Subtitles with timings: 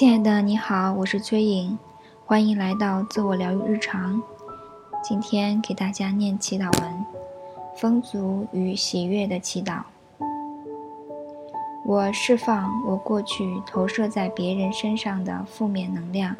[0.00, 1.78] 亲爱的，你好，我是崔颖，
[2.24, 4.22] 欢迎来到自我疗愈日常。
[5.04, 7.04] 今天给大家念祈祷文：
[7.76, 9.82] 丰足与喜悦的祈祷。
[11.84, 16.34] 我释放我过去投射在别人身上的负面能量，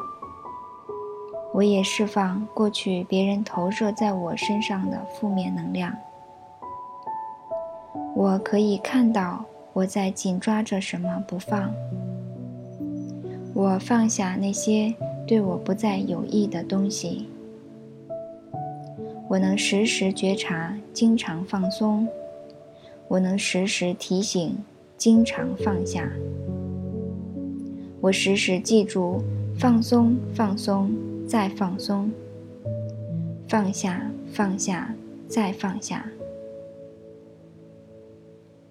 [1.53, 5.95] 我也释放过去别人投射在我身上的负面能量。
[8.15, 11.71] 我可以看到我在紧抓着什么不放。
[13.61, 14.91] 我放下那些
[15.27, 17.27] 对我不再有益的东西。
[19.29, 22.07] 我能时时觉察，经常放松。
[23.07, 24.57] 我能时时提醒，
[24.97, 26.11] 经常放下。
[27.99, 29.21] 我时时记住，
[29.59, 30.91] 放松，放松，
[31.27, 32.11] 再放松。
[33.47, 34.91] 放下，放下，
[35.27, 36.03] 再放下。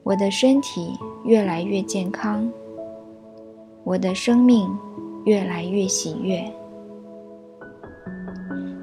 [0.02, 2.50] 我的身体越来越健康。
[3.82, 4.70] 我的生命
[5.24, 6.52] 越来越喜悦，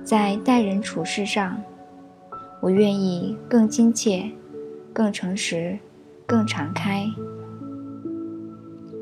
[0.03, 1.62] 在待人处事上，
[2.62, 4.30] 我愿意更亲切、
[4.92, 5.78] 更诚实、
[6.25, 7.06] 更敞开。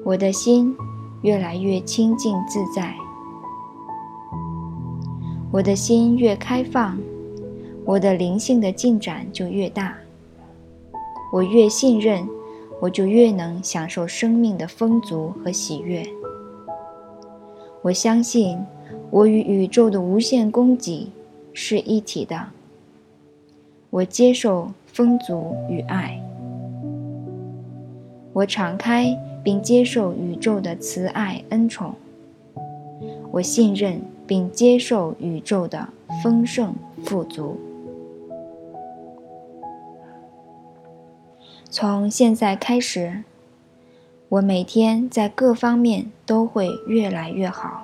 [0.03, 0.75] 我的心
[1.21, 2.93] 越来越清净自在，
[5.51, 6.99] 我的心越开放，
[7.85, 9.95] 我的灵性的进展就越大。
[11.31, 12.27] 我越信任。
[12.81, 16.05] 我就越能享受生命的丰足和喜悦。
[17.81, 18.59] 我相信，
[19.09, 21.09] 我与宇宙的无限供给
[21.53, 22.47] 是一体的。
[23.89, 26.21] 我接受丰足与爱。
[28.33, 31.93] 我敞开并接受宇宙的慈爱恩宠。
[33.31, 35.87] 我信任并接受宇宙的
[36.23, 36.73] 丰盛
[37.03, 37.57] 富足。
[41.77, 43.25] 从现在开始，
[44.29, 47.83] 我每天在各方面都会越来越好。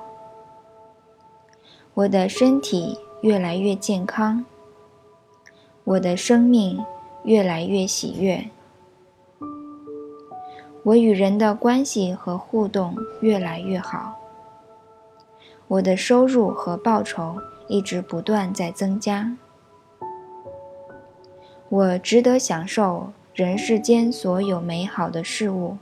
[1.96, 4.46] 我的身体越来越健康，
[5.84, 6.82] 我的生命
[7.26, 8.50] 越来越喜悦，
[10.84, 14.18] 我与人的关系和互动越来越好，
[15.68, 17.36] 我的收入和报酬
[17.68, 19.36] 一直不断在增加，
[21.68, 23.12] 我值得享受。
[23.34, 25.78] 人世间所有美好的事物，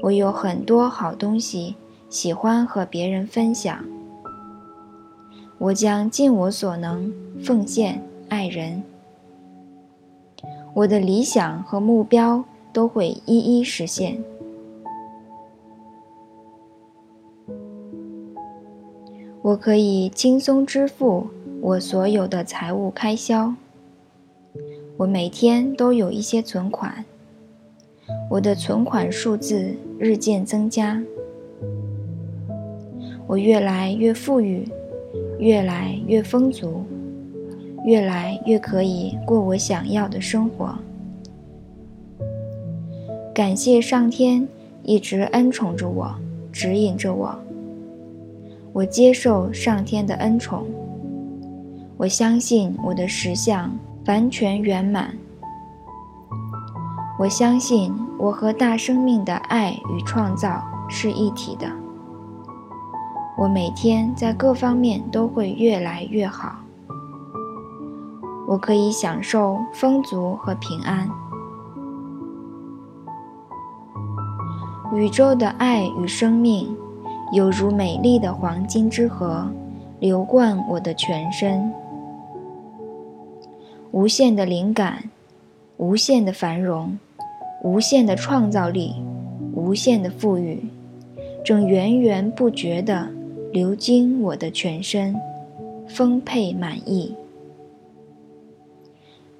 [0.00, 1.76] 我有很多好东西，
[2.08, 3.84] 喜欢和别人分享。
[5.58, 8.82] 我将尽我所能奉献爱人。
[10.72, 12.42] 我的理想和目标
[12.72, 14.24] 都会一一实现。
[19.42, 21.26] 我可以轻松支付
[21.60, 23.52] 我所有的财务开销。
[24.98, 27.04] 我每天都有一些存款，
[28.28, 31.00] 我的存款数字日渐增加，
[33.28, 34.68] 我越来越富裕，
[35.38, 36.82] 越来越丰足，
[37.84, 40.76] 越来越可以过我想要的生活。
[43.32, 44.48] 感谢上天
[44.82, 46.12] 一直恩宠着我，
[46.50, 47.38] 指引着我。
[48.72, 50.66] 我接受上天的恩宠，
[51.96, 53.70] 我相信我的实相。
[54.08, 55.14] 完全圆满。
[57.18, 61.70] 我相信我和大生命的爱与创造是一体的。
[63.36, 66.56] 我每天在各方面都会越来越好。
[68.48, 71.06] 我可以享受丰足和平安。
[74.94, 76.74] 宇宙的爱与生命，
[77.32, 79.46] 犹如美丽的黄金之河，
[80.00, 81.70] 流贯我的全身。
[83.90, 85.10] 无限的灵感，
[85.78, 86.98] 无限的繁荣，
[87.62, 88.96] 无限的创造力，
[89.54, 90.64] 无限的富裕，
[91.44, 93.08] 正源源不绝地
[93.50, 95.16] 流经我的全身，
[95.88, 97.14] 丰沛满意。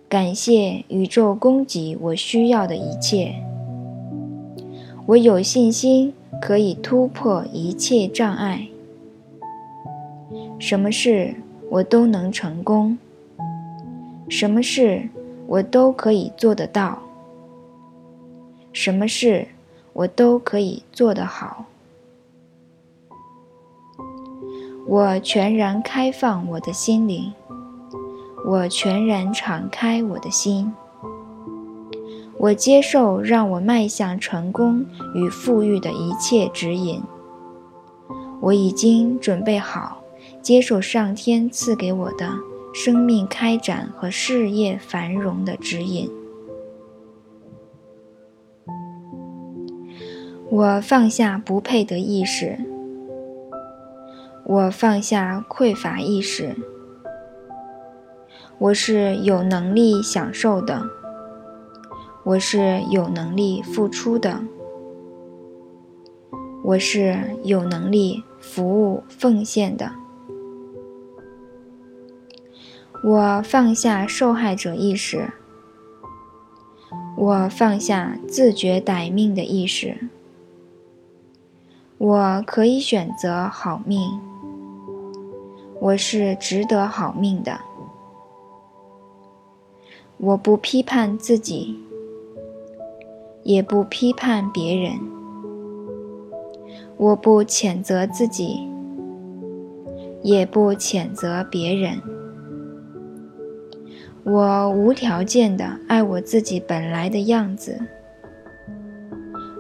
[0.09, 3.35] 感谢宇宙供给我需要的一切。
[5.05, 8.69] 我有信心可以突破一切障碍。
[10.59, 11.35] 什么事
[11.71, 12.97] 我都能成功。
[14.29, 15.09] 什么事
[15.47, 16.99] 我都可以做得到，
[18.73, 19.49] 什么事
[19.93, 21.65] 我都可以做得好。
[24.87, 27.33] 我全然开放我的心灵，
[28.47, 30.73] 我全然敞开我的心，
[32.37, 34.85] 我接受让我迈向成功
[35.15, 37.03] 与富裕的一切指引。
[38.41, 40.03] 我已经准备好
[40.41, 42.31] 接受上天赐给我的。
[42.73, 46.11] 生命开展和事业繁荣的指引。
[50.51, 52.59] 我放下不配得意识，
[54.45, 56.55] 我放下匮乏意识。
[58.59, 60.83] 我是有能力享受的，
[62.25, 64.41] 我是有能力付出的，
[66.65, 69.93] 我是有能力服务奉献的。
[73.03, 75.31] 我放下受害者意识，
[77.17, 80.09] 我放下自觉歹命的意识。
[81.97, 84.21] 我可以选择好命，
[85.81, 87.61] 我是值得好命的。
[90.17, 91.79] 我不批判自己，
[93.45, 94.99] 也不批判别人。
[96.97, 98.69] 我不谴责自己，
[100.23, 102.18] 也不谴责别人。
[104.25, 107.79] 我无条件的爱我自己本来的样子。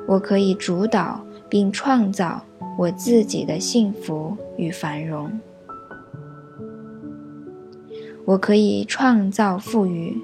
[0.07, 1.25] 我可以主导。
[1.51, 2.43] 并创造
[2.77, 5.41] 我自己的幸福与繁荣。
[8.27, 10.15] 我可以创造富裕，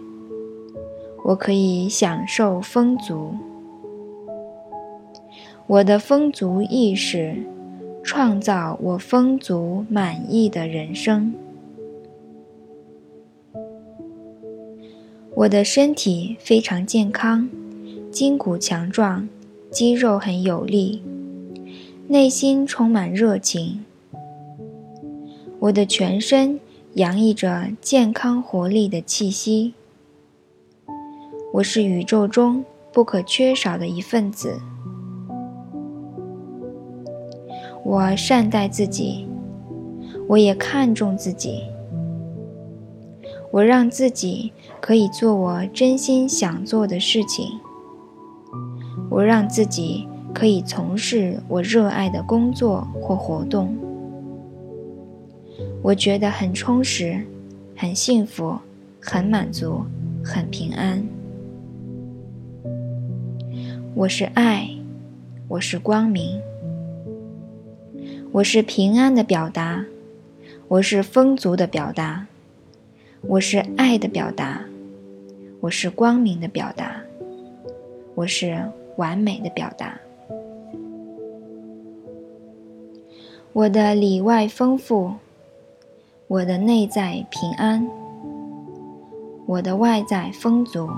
[1.24, 3.34] 我可以享受丰足。
[5.66, 7.34] 我的丰足意识
[8.02, 11.34] 创造我丰足满意的人生。
[15.36, 17.48] 我的身体非常健康，
[18.12, 19.28] 筋骨强壮，
[19.68, 21.02] 肌肉很有力。
[22.06, 23.84] 内心充满热情，
[25.58, 26.60] 我的全身
[26.92, 29.74] 洋溢着健康活力的气息。
[31.54, 34.60] 我是宇宙中不可缺少的一份子。
[37.82, 39.26] 我善待自己，
[40.28, 41.64] 我也看重自己。
[43.54, 47.60] 我让自己可以做我真心想做的事情。
[49.08, 50.08] 我让自己。
[50.34, 53.72] 可以从事我热爱的工作或活动，
[55.80, 57.24] 我觉得很充实、
[57.76, 58.58] 很幸福、
[59.00, 59.84] 很满足、
[60.24, 61.06] 很平安。
[63.94, 64.68] 我是爱，
[65.46, 66.42] 我是光明，
[68.32, 69.84] 我是平安的表达，
[70.66, 72.26] 我是丰足的表达，
[73.26, 74.60] 我是爱的表达，
[75.60, 77.00] 我是光明的表达，
[78.14, 78.56] 我是
[78.96, 79.98] 完美的表达。
[83.52, 85.12] 我的里外丰富，
[86.28, 87.88] 我的内在平安，
[89.46, 90.88] 我的外在丰足，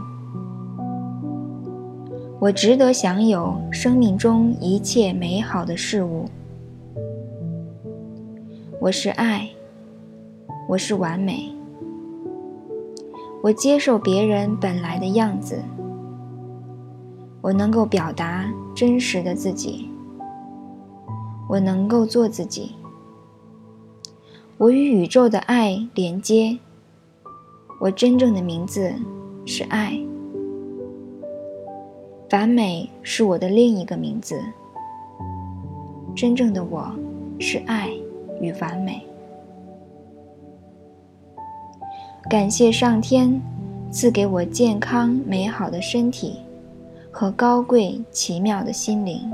[2.41, 6.27] 我值得享有生命中一切美好的事物。
[8.81, 9.49] 我是爱，
[10.69, 11.51] 我是完美，
[13.43, 15.63] 我接受别人本来的样子，
[17.41, 19.89] 我能够表达真实的自己。
[21.49, 22.75] 我能够做自己。
[24.59, 26.59] 我与宇宙的爱连接。
[27.79, 28.93] 我真正的名字
[29.45, 29.97] 是爱。
[32.33, 34.41] 完美是我的另一个名字。
[36.17, 36.91] 真正的我
[37.39, 37.91] 是爱
[38.41, 39.06] 与完美。
[42.29, 43.41] 感谢上天
[43.93, 46.41] 赐给我健康美好的身体
[47.09, 49.31] 和高贵奇妙的心灵。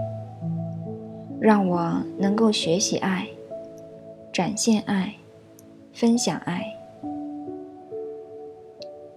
[1.40, 3.26] 让我能够学习爱，
[4.30, 5.14] 展现爱，
[5.94, 6.62] 分享爱。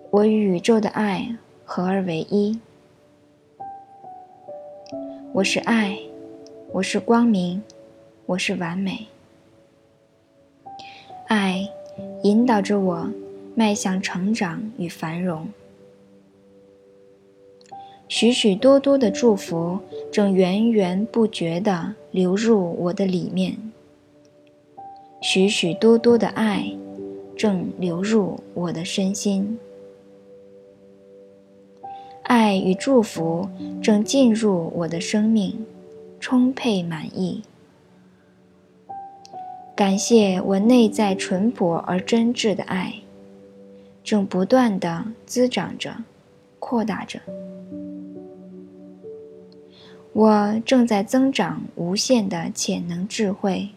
[0.10, 1.28] 我与宇宙的爱
[1.66, 2.58] 合而为一。
[5.34, 5.98] 我是爱，
[6.72, 7.62] 我是光明，
[8.26, 9.06] 我是完美。
[11.28, 11.68] 爱
[12.24, 13.08] 引导着我
[13.56, 15.48] 迈向成长与繁荣。
[18.08, 19.80] 许许多多的祝福
[20.12, 23.58] 正源源不绝地流入我的里面，
[25.22, 26.72] 许许多多的爱
[27.36, 29.58] 正流入我的身心，
[32.22, 33.50] 爱与祝福
[33.82, 35.66] 正进入我的生命，
[36.20, 37.42] 充沛满意。
[39.76, 43.02] 感谢我内在淳朴而真挚的爱，
[44.06, 45.92] 正不断的滋长着，
[46.60, 47.20] 扩大着。
[50.14, 53.68] 我正在增长无限的潜能智慧，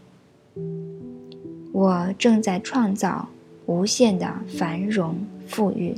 [1.72, 3.26] 我正在创造
[3.64, 5.16] 无限的繁荣
[5.46, 5.94] 富裕，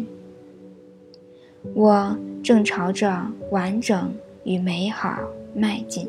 [1.75, 5.19] 我正朝着完整与美好
[5.55, 6.09] 迈进。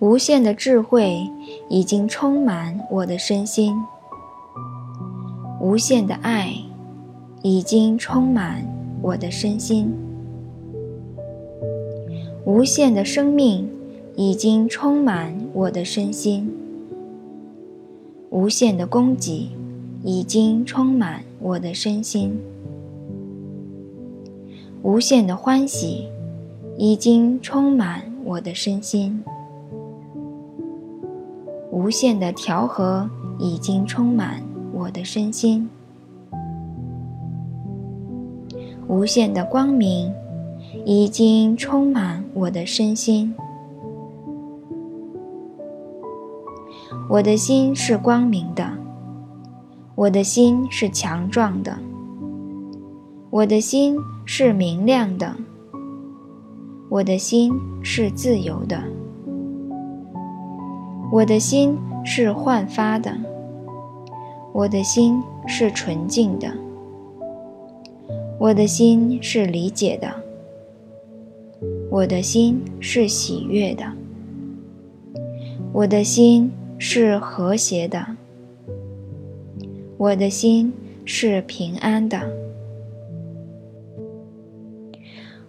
[0.00, 1.30] 无限的智慧
[1.68, 3.72] 已经充满我的身心，
[5.60, 6.52] 无限的爱
[7.42, 8.80] 已经充满。
[9.02, 9.90] 我的身心。
[12.44, 13.68] 无限的生命
[14.14, 16.52] 已经充满我的身心，
[18.28, 19.48] 无限的供给
[20.02, 22.38] 已经充满我的身心，
[24.82, 26.06] 无限的欢喜
[26.76, 29.22] 已经充满我的身心，
[31.70, 33.08] 无限的调和
[33.38, 35.68] 已经充满我的身心。
[38.88, 40.12] 无限的光明
[40.84, 43.32] 已经充满我的身心，
[47.08, 48.68] 我的心是光明的，
[49.94, 51.78] 我的心是强壮的，
[53.30, 55.36] 我的心是明亮的，
[56.88, 58.82] 我的心是自由的，
[61.12, 63.12] 我的心是焕发的，
[64.52, 66.48] 我的心是纯净的。
[68.38, 70.08] 我的心是理解的，
[71.90, 73.84] 我的心是喜悦的，
[75.72, 78.16] 我的心是和谐的，
[79.98, 80.72] 我的心
[81.04, 82.20] 是平安的。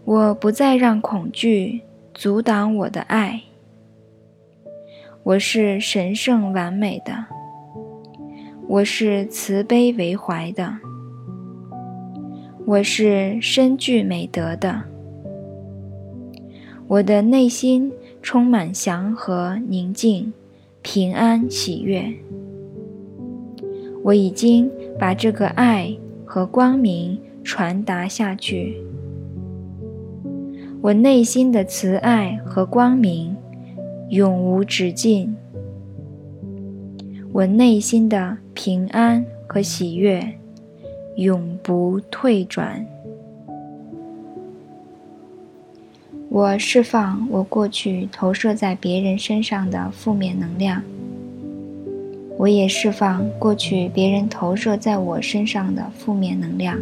[0.04, 1.82] 我不再让恐惧
[2.16, 3.44] 阻挡我的爱。
[5.24, 7.14] 我是神圣完美的，
[8.68, 10.80] 我是慈悲为怀的。
[12.66, 14.82] 我是深具美德的，
[16.88, 20.34] 我的内心充满祥和、宁静、
[20.82, 22.12] 平安、喜悦。
[24.04, 28.76] 我已经把这个爱和光明传达下去。
[30.82, 33.38] 我内心的慈爱和光明
[34.12, 35.36] 永无止境。
[37.34, 40.22] 我内心的平安和喜悦。
[41.18, 42.86] 永不退转。
[46.30, 50.82] 我释放我过去投射在别人身上的负面能量，
[52.38, 56.80] 我也释放过去别人投射在我身上的负面能量。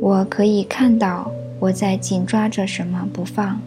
[0.00, 3.58] 我可以看到我在紧抓着什么不放。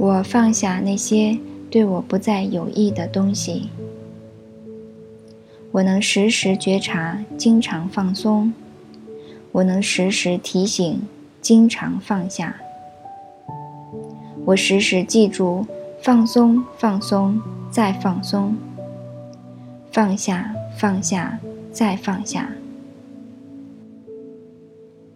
[0.00, 1.38] 我放下那些
[1.70, 3.68] 对我不再有益的东西。
[5.72, 8.50] 我能时时觉察，经常放松；
[9.52, 11.02] 我能时时提醒，
[11.42, 12.56] 经常放下。
[14.46, 15.66] 我时时记住，
[16.02, 17.38] 放松，放松，
[17.70, 18.54] 再放松；
[19.92, 21.38] 放下，放下，
[21.70, 22.50] 再放下。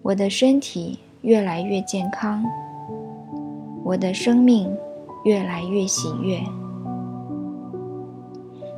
[0.02, 2.44] 我的身体越来越健康，
[3.84, 4.74] 我的生命
[5.24, 6.40] 越来越喜悦。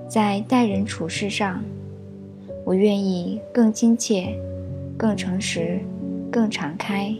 [0.08, 1.62] 在待人处事上，
[2.64, 4.36] 我愿意更亲切、
[4.96, 5.78] 更诚实、
[6.28, 7.14] 更敞开。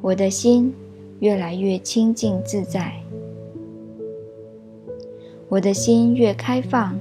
[0.00, 0.72] 我的心
[1.18, 2.92] 越来越清净自在。
[5.48, 6.96] 我的心越开放，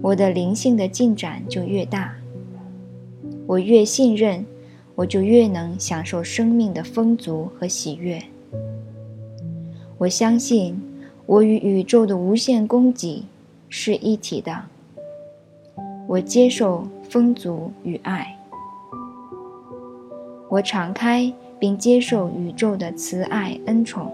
[0.00, 2.14] 我的灵性的进展就越大。
[3.46, 4.46] 我越信任，
[4.96, 8.20] 我就越能享受生命的丰足和喜悦。
[9.98, 10.86] 我相信。
[11.26, 13.24] 我与宇宙的无限供给
[13.68, 14.64] 是一体的。
[16.06, 18.38] 我接受丰足与爱。
[20.48, 24.12] 我敞开并接受宇宙的慈爱恩宠。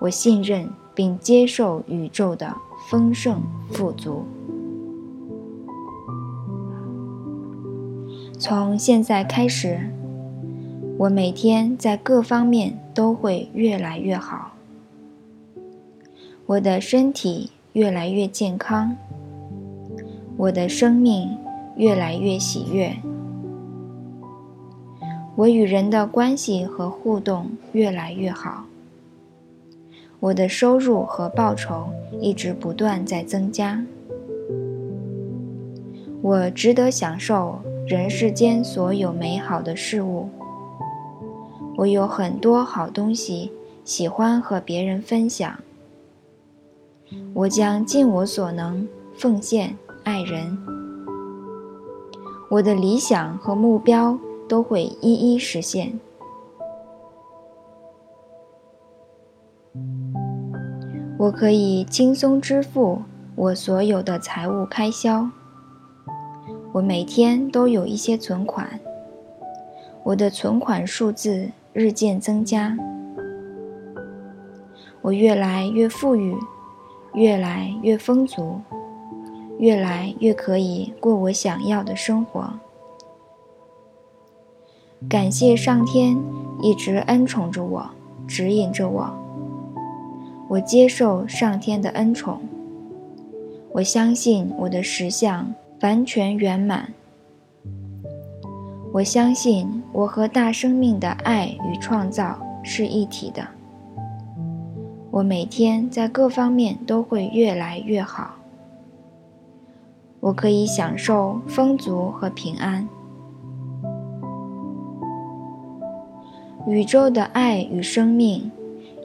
[0.00, 2.52] 我信任并接受宇宙的
[2.90, 3.40] 丰盛
[3.70, 4.24] 富足。
[8.40, 9.80] 从现在开始，
[10.96, 14.52] 我每天在各方面都会越来越好。
[16.46, 18.96] 我的身体越来越健康，
[20.36, 21.36] 我的生命
[21.76, 22.96] 越来越喜悦，
[25.34, 28.66] 我与人的关系和互动越来越好，
[30.20, 31.88] 我的收入和报酬
[32.20, 33.84] 一直不断在增加，
[36.22, 40.28] 我值得享受人世间所有美好的事物，
[41.74, 43.50] 我有很多好东西，
[43.82, 45.58] 喜欢和别人分享。
[47.32, 50.58] 我将尽我所能奉献爱人，
[52.50, 55.98] 我的理想和目标都会一一实现。
[61.18, 63.00] 我可以轻松支付
[63.34, 65.30] 我所有的财务开销。
[66.72, 68.80] 我每天都有一些存款，
[70.02, 72.76] 我的存款数字日渐增加。
[75.02, 76.36] 我越来越富裕。
[77.14, 78.60] 越来越丰足，
[79.58, 82.52] 越来越可以过我想要的生活。
[85.08, 86.22] 感谢上天
[86.60, 87.90] 一直恩宠着我，
[88.28, 89.10] 指引着我。
[90.48, 92.42] 我接受上天的恩宠。
[93.72, 96.92] 我相信我的实相完全圆满。
[98.92, 103.46] 我相信我和大生命的爱与创造是一体的。
[105.10, 108.36] 我每天在各方面都会越来越好。
[110.20, 112.88] 我可以享受丰足和平安。
[116.66, 118.50] 宇宙的爱与生命，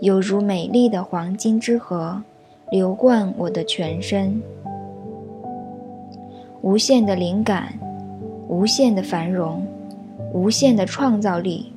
[0.02, 2.22] 有如美丽的黄金之河，
[2.72, 4.42] 流贯我的全身。
[6.64, 7.78] 无限的灵感，
[8.48, 9.68] 无限的繁荣，
[10.34, 11.74] 无限的创造力，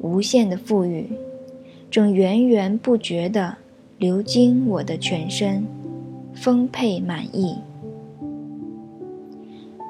[0.00, 1.10] 无限的富裕，
[1.90, 3.58] 正源源不绝地
[3.98, 5.66] 流经我的全身，
[6.32, 7.58] 丰沛满意。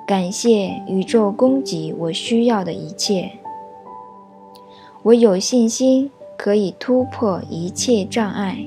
[0.04, 3.30] 感谢宇宙供给我需要的一切。
[5.04, 8.66] 我有信心可以突破一切障碍，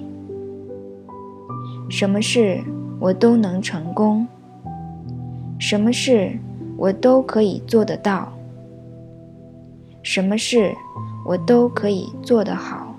[1.89, 2.63] 什么事
[3.01, 4.25] 我都能成功。
[5.59, 6.37] 什么事
[6.77, 8.33] 我都可以做得到，
[10.01, 10.73] 什么事
[11.25, 12.95] 我都可以做得好。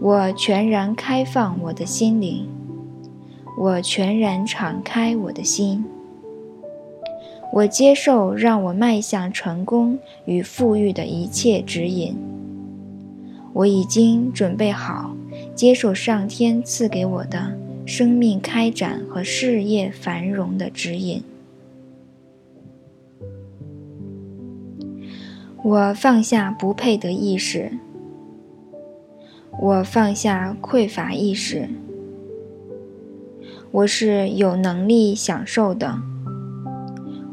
[0.00, 2.48] 我全然开放我的心灵，
[3.56, 5.84] 我全然敞开我的心，
[7.52, 12.16] 我接受让我迈向成功与富裕的一切指引。
[13.52, 15.16] 我已经准备好
[15.54, 17.65] 接受上天赐给我的。
[17.86, 21.22] 生命开展和事业繁荣的指引。
[25.62, 27.70] 我放下不配得意识，
[29.60, 31.68] 我放下匮乏意识。
[33.70, 35.96] 我是有能力享受的，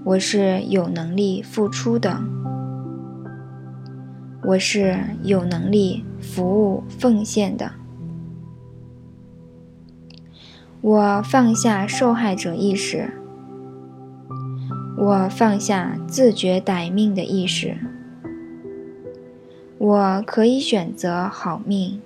[0.03, 2.21] 我是有能力付出的，
[4.43, 7.82] 我是有能力服务奉献的。
[10.83, 13.09] 我放下受害者意识，
[14.97, 17.77] 我放下自觉歹命的意识。
[19.77, 22.01] 我可以选择好命，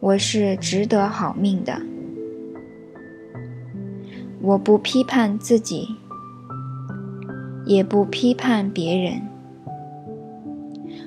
[0.00, 1.80] 我是值得好命的。
[4.42, 5.96] 我不批判自己，
[7.64, 9.22] 也不批判别人。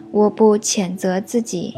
[0.09, 1.75] 我不谴责自己，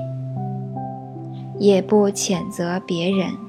[1.58, 3.49] 也不谴责别人。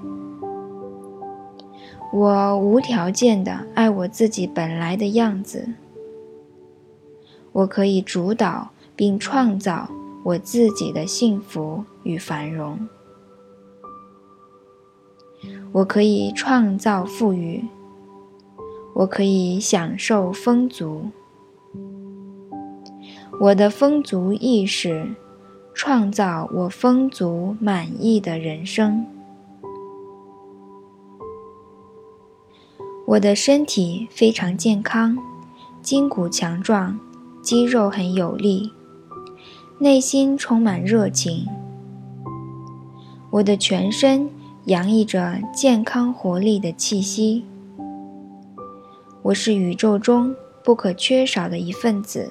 [2.13, 5.69] 我无条件的爱我自己本来的样子。
[7.53, 9.89] 我可以主导并创造
[10.25, 12.89] 我自己的幸福与繁荣。
[15.73, 17.65] 我可以创造富裕。
[18.93, 21.11] 我可以享受丰足。
[23.41, 25.15] 我的丰足意识，
[25.73, 29.07] 创造我丰足满意的人生。
[33.11, 35.19] 我的身体非常健康，
[35.83, 36.97] 筋骨强壮，
[37.43, 38.73] 肌肉很有力，
[39.81, 41.45] 内心充满热情。
[43.31, 44.31] 我的全身
[44.67, 47.45] 洋溢着健康活力的气息。
[49.23, 52.31] 我是宇宙中不可缺少的一份子。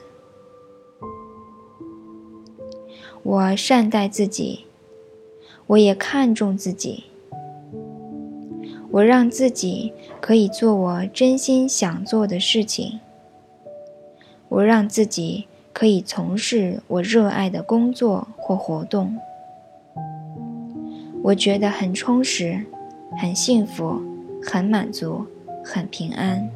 [3.24, 4.64] 我善待自己，
[5.68, 7.04] 我也看重自己。
[8.92, 13.00] 我让自己可以做我真心想做的事情。
[14.48, 19.16] 我让自己可以从事我热爱的工作或活动。
[21.22, 22.66] 我觉得很充实，
[23.22, 24.02] 很幸福，
[24.42, 25.26] 很满足，
[25.64, 26.50] 很平安。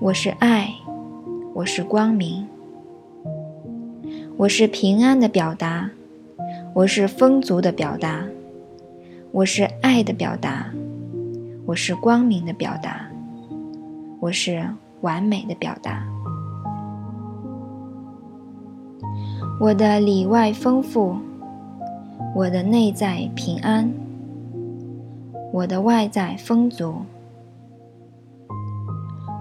[0.00, 0.74] 我是爱，
[1.54, 2.48] 我是光明，
[4.36, 5.90] 我是平安的表达，
[6.74, 8.26] 我是丰足的表达。
[9.34, 10.70] 我是爱的表达，
[11.66, 13.04] 我是光明的表达，
[14.20, 14.64] 我是
[15.00, 16.06] 完美的表达。
[19.58, 21.16] 我的里外丰富，
[22.32, 23.92] 我的内在平安，
[25.52, 26.94] 我的外在丰足。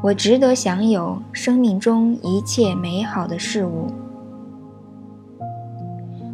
[0.02, 3.92] 我值得享有生命中一切美好的事物。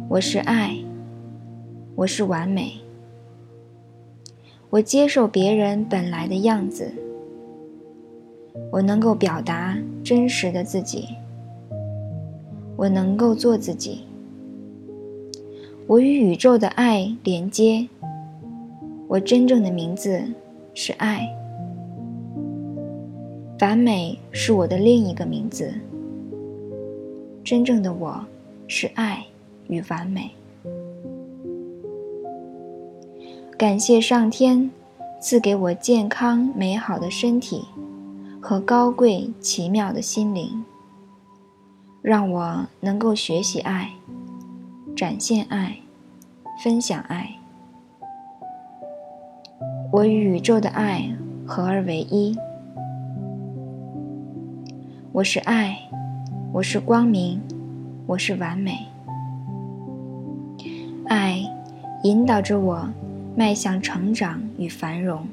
[0.08, 0.74] 我是爱，
[1.94, 2.80] 我是完美。
[4.70, 6.92] 我接受别人本来的样子，
[8.70, 11.08] 我能够表达真实的自己，
[12.76, 14.02] 我能够做自己，
[15.88, 17.88] 我与宇宙的爱连接，
[19.08, 20.22] 我真正的名字
[20.72, 21.28] 是爱，
[23.60, 25.68] 完美是我的另一个名字。
[27.42, 28.24] 真正的我
[28.68, 29.26] 是爱
[29.66, 30.30] 与完美。
[33.60, 34.70] 感谢上天
[35.20, 37.62] 赐给我健康美好的身体
[38.40, 40.64] 和高贵奇妙的心灵，
[42.00, 43.90] 让我能够学习爱、
[44.96, 45.76] 展现爱、
[46.64, 47.28] 分享爱。
[49.92, 51.14] 我与宇宙的爱
[51.46, 52.34] 合而为一。
[55.12, 55.76] 我是爱，
[56.50, 57.38] 我是光明，
[58.06, 58.86] 我是完美。
[61.08, 61.42] 爱
[62.04, 62.88] 引导着我。
[63.40, 65.26] 迈向成长与繁荣，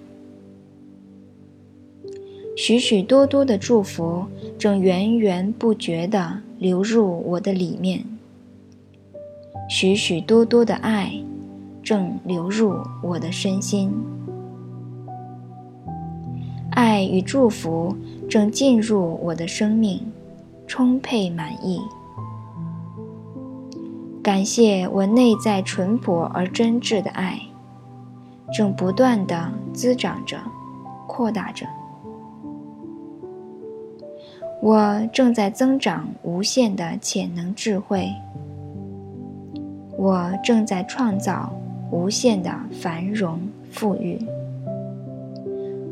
[2.56, 4.26] 许许多多的祝福
[4.58, 8.06] 正源源不绝地流入我的里面，
[9.70, 11.22] 许许多多的爱
[11.84, 13.92] 正流入我的身心，
[16.70, 17.94] 爱与祝福
[18.30, 20.00] 正进入我的生命，
[20.66, 21.82] 充沛满意。
[24.24, 27.42] 感谢我内在淳朴而真挚的爱。
[28.54, 30.40] 正不断的滋长着，
[31.08, 31.66] 扩大着。
[34.62, 38.10] 我正在增长无限的潜能智慧。
[39.96, 41.52] 我正在创造
[41.92, 43.40] 无限的繁荣
[43.72, 44.20] 富裕。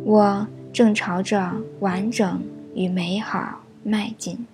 [0.04, 2.42] 我正朝着完整
[2.74, 4.46] 与美好迈进。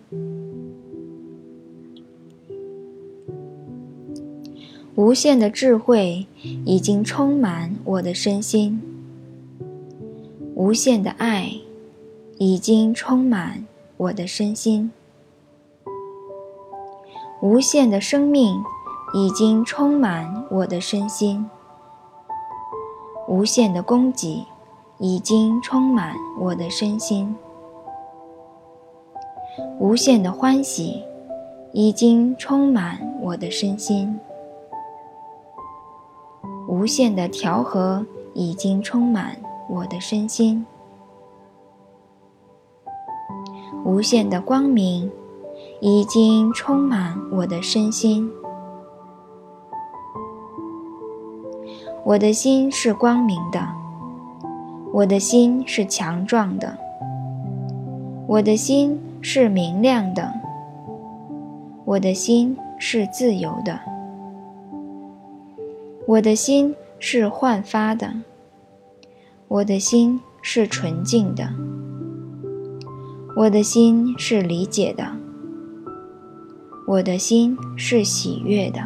[4.96, 6.28] 无限的智慧
[6.66, 8.82] 已经充满我的身心，
[10.54, 11.50] 无限的爱
[12.38, 14.92] 已经充满我的身心，
[17.42, 18.54] 无限的生命
[19.14, 21.50] 已经充满我的身心，
[23.30, 24.44] 无限的供给
[25.00, 27.34] 已经充满我的身心，
[29.80, 31.02] 无限的欢喜
[31.72, 34.20] 已经充满我的身心。
[36.68, 39.36] 无限的调和已经充满
[39.70, 40.66] 我的身心，
[43.84, 45.12] 无限的光明
[45.82, 48.32] 已经充满我的身心。
[52.04, 53.68] 我的心是光明的，
[54.92, 56.78] 我的心是强壮的，
[58.28, 60.32] 我的心是明亮的，
[61.86, 63.91] 我的心是自由的。
[66.08, 68.14] 我的心是焕发的，
[69.48, 71.54] 我的心是纯净的，
[73.38, 75.16] 我的心是理解的，
[76.88, 78.82] 我的心是喜悦的，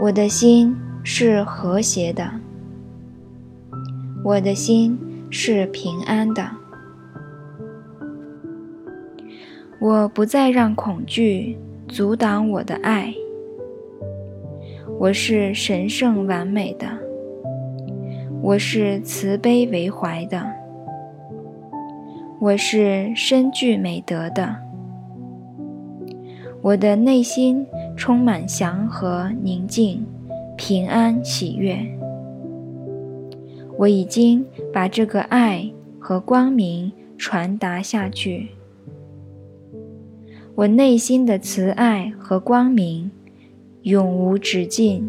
[0.00, 2.32] 我的心是和谐的，
[4.24, 4.98] 我的心
[5.30, 6.50] 是平安的。
[9.78, 11.56] 我不再让恐惧
[11.88, 13.14] 阻挡我的爱。
[15.00, 16.86] 我是神圣完美的，
[18.42, 20.44] 我是慈悲为怀的，
[22.38, 24.56] 我是深具美德的，
[26.60, 30.04] 我的内心充满祥和、宁静、
[30.54, 31.78] 平安、喜悦。
[33.78, 38.48] 我已经把这个爱和光明传达下去，
[40.56, 43.10] 我内心的慈爱和光明。
[43.82, 45.08] 永无止境，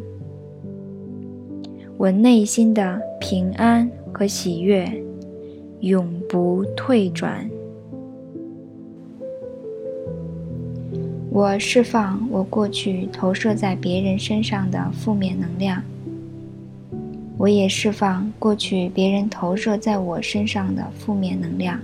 [1.98, 4.90] 我内心的平安和喜悦
[5.82, 7.50] 永不退转。
[11.30, 15.84] 我释放我过去投射在别人身上的负面能量，
[17.38, 21.78] 我也释放过去别人投射在我身上的负面能量。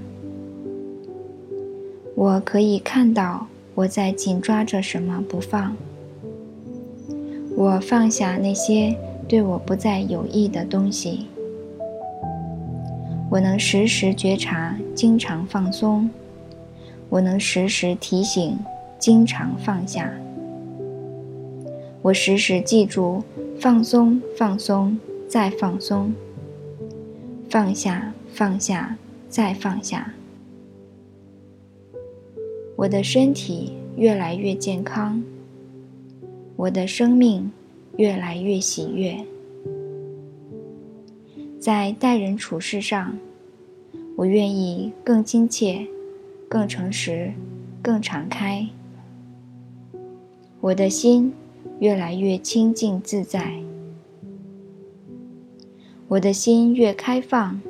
[2.16, 3.46] 我可以看到
[3.76, 5.76] 我在紧抓着什么不放。
[7.60, 8.96] 我放下那些
[9.28, 11.26] 对我不再有益的东西。
[13.32, 16.08] 我能时时觉察，经常放松。
[17.10, 18.60] 我能时时提醒，
[19.00, 20.14] 经常放下。
[22.04, 23.24] 我时时记住，
[23.60, 24.96] 放松，放松，
[25.28, 26.14] 再放松。
[27.50, 28.96] 放下，放下，
[29.30, 30.14] 再放下。
[32.76, 35.24] 我的身体越来越健康。
[36.58, 37.52] 我的生命
[37.98, 39.16] 越来越喜悦，
[41.60, 43.16] 在待人处事上，
[44.16, 45.86] 我愿意更亲切、
[46.50, 47.32] 更诚实、
[47.80, 48.68] 更敞开。
[50.60, 51.32] 我的心
[51.80, 53.62] 越来越清净自在，
[56.08, 57.62] 我的心越开放，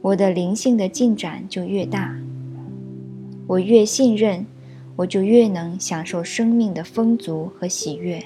[0.00, 2.18] 我的灵性的进展就越大。
[3.46, 4.46] 我越信任，
[4.96, 8.22] 我就越能享受生命的丰足和喜悦。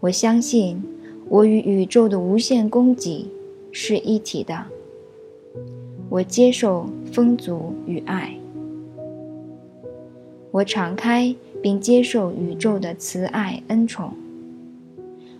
[0.00, 0.82] 我相信，
[1.28, 3.26] 我与宇宙的无限供给
[3.72, 4.66] 是一体的。
[6.08, 8.34] 我接受丰足与爱。
[10.50, 14.12] 我敞开并接受宇宙的慈爱恩宠。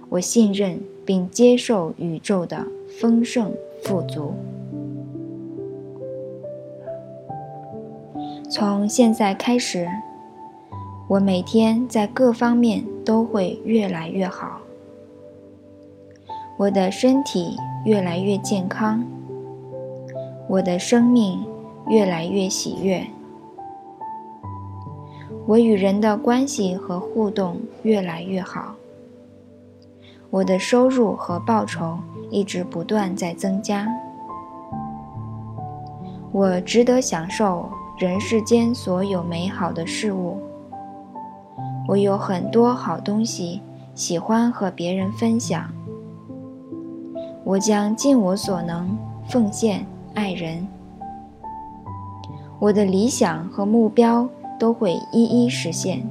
[0.09, 4.35] 我信任并接受宇宙的丰盛富足。
[8.51, 9.87] 从现在开始，
[11.07, 14.61] 我每天在各方面都会越来越好。
[16.57, 19.05] 我的身体越来越健康，
[20.49, 21.45] 我的生命
[21.89, 23.07] 越来越喜悦，
[25.47, 28.75] 我与人的关系和互动越来越好。
[30.31, 31.99] 我的收入和报酬
[32.31, 33.87] 一直不断在增加，
[36.33, 37.69] 我值得享受。
[37.99, 40.39] 人世间所有美好的事物，
[41.89, 43.61] 我有很多好东西，
[43.93, 45.69] 喜欢和别人分享。
[47.43, 48.97] 我将尽我所能
[49.29, 49.85] 奉献
[50.15, 50.65] 爱人。
[52.61, 54.29] 我的理想和目标
[54.61, 56.09] 都会一一实现。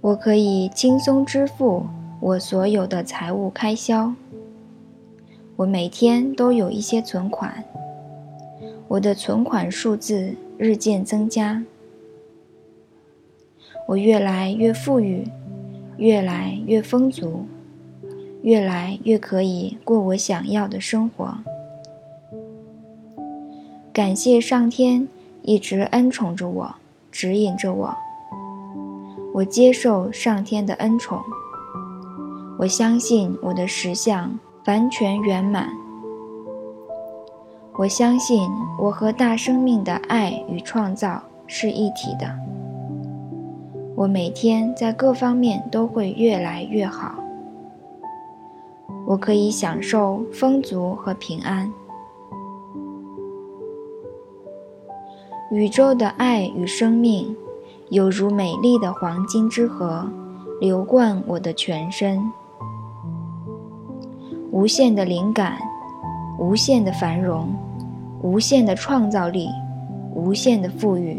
[0.00, 1.84] 我可以轻松支付
[2.18, 4.14] 我所有的财务开销。
[5.56, 7.64] 我每天都有一些存款，
[8.88, 11.62] 我的存款数字日渐增加，
[13.86, 15.28] 我越来越富裕，
[15.98, 17.44] 越来越丰足，
[18.42, 21.36] 越来越可以过我想要的生活。
[23.92, 25.06] 感谢上天
[25.42, 26.74] 一直恩宠着我，
[27.10, 27.94] 指引着我。
[29.34, 31.20] 我接受上天的恩宠，
[32.58, 34.38] 我相信我的实相。
[34.66, 35.68] 完全圆满。
[37.74, 38.48] 我相信
[38.78, 42.26] 我和大生命的爱与创造是一体的。
[43.96, 47.14] 我每天在各方面都会越来越好。
[49.06, 51.72] 我可以享受丰足和平安。
[55.50, 57.36] 宇宙的爱与生命，
[57.90, 60.08] 有如美丽的黄金之河，
[60.60, 62.22] 流贯我的全身。
[64.52, 65.56] 无限的灵感，
[66.38, 67.54] 无限的繁荣，
[68.22, 69.48] 无限的创造力，
[70.14, 71.16] 无限的富裕，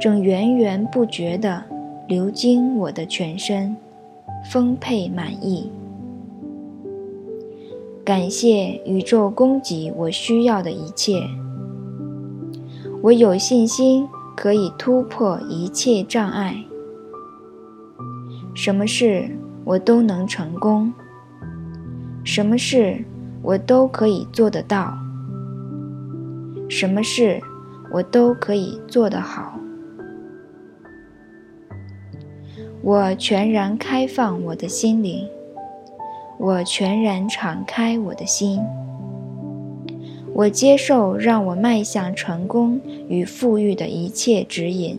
[0.00, 1.62] 正源源不绝地
[2.06, 3.76] 流经我的全身，
[4.50, 5.70] 丰沛满意。
[8.02, 11.20] 感谢宇宙供给我需要的一切，
[13.02, 16.56] 我有信心可以突破一切障碍，
[18.54, 20.90] 什么事我都能成功。
[22.30, 22.94] 什么事
[23.40, 24.98] 我都可以做得到，
[26.68, 27.40] 什么事
[27.90, 29.58] 我都可以做得好。
[32.82, 35.26] 我全然开放我的心灵，
[36.36, 38.60] 我全然敞开我的心，
[40.34, 44.98] 我接受让我迈向成功与富裕的一切指引。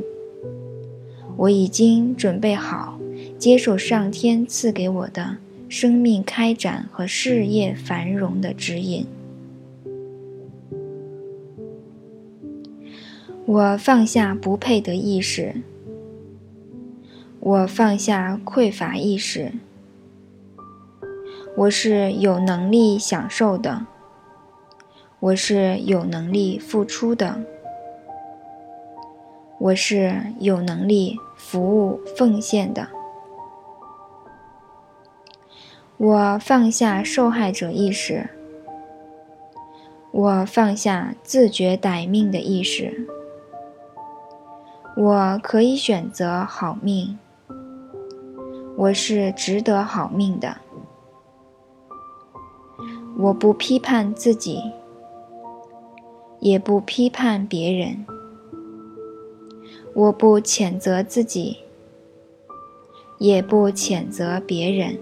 [1.38, 2.98] 我已经准备好
[3.38, 5.38] 接受上天赐给我的。
[5.70, 9.06] 生命开展和事业繁荣的指引。
[13.46, 15.56] 我放下不配得意识，
[17.40, 19.52] 我放下匮乏意识。
[21.56, 23.86] 我是有能力享受的，
[25.20, 27.44] 我是有能力付出的，
[29.60, 32.88] 我是有能力服务奉献的。
[36.00, 38.30] 我放下受害者意识，
[40.12, 43.06] 我放下自觉歹命的意识。
[44.96, 47.20] 我可以选择好命，
[48.78, 50.56] 我是值得好命的。
[53.18, 54.72] 我不批判自己，
[56.40, 58.06] 也不批判别人。
[59.94, 61.58] 我不谴责自己，
[63.18, 64.98] 也不谴责别人。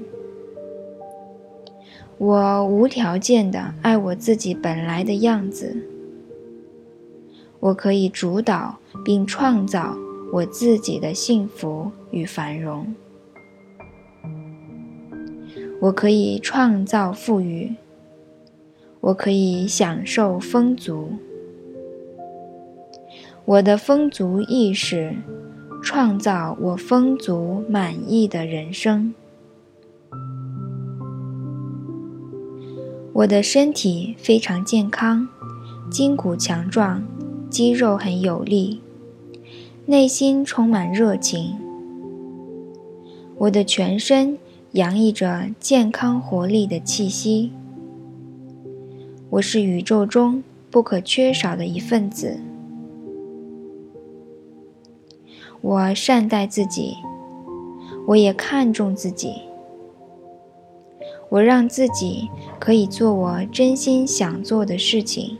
[2.17, 5.77] 我无条件的爱我自己本来的样子。
[7.59, 9.95] 我可以主导并创造
[10.31, 12.93] 我自己的幸福与繁荣。
[15.79, 17.75] 我可以创造富裕。
[18.99, 21.11] 我可以享受丰足。
[23.45, 25.15] 我的丰足意识
[25.81, 29.13] 创造我丰足满意的人生。
[33.17, 35.27] 我的身体非常健康，
[35.89, 37.03] 筋骨强壮，
[37.49, 38.79] 肌肉很有力，
[39.87, 41.57] 内心充满热情。
[43.39, 44.37] 我的全身
[44.73, 47.51] 洋溢着健康活力的气息。
[49.31, 52.39] 我是宇宙中不可缺少的一份子。
[55.61, 56.93] 我善待自己，
[58.09, 59.46] 我也看重自己。
[61.29, 65.37] 我让自己可以做我真心想做的事情。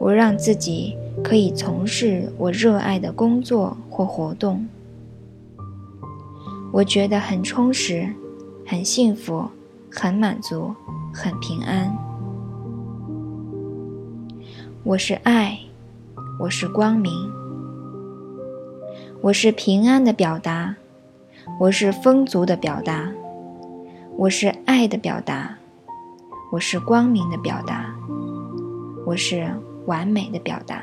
[0.00, 4.66] 我让自己可以从事我热爱的工作或活动。
[6.72, 8.14] 我觉得很充实，
[8.64, 9.48] 很幸福，
[9.90, 10.72] 很满足，
[11.12, 11.96] 很平安。
[14.84, 15.58] 我是爱，
[16.38, 17.12] 我是光明，
[19.20, 20.76] 我是平安的表达，
[21.58, 23.12] 我是丰足的表达，
[24.18, 25.56] 我是爱的表达，
[26.50, 27.94] 我是光明的表达，
[29.06, 29.48] 我是
[29.86, 30.82] 完美的表达。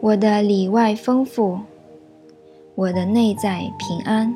[0.00, 1.58] 我的里外丰富，
[2.74, 4.34] 我的内在平安，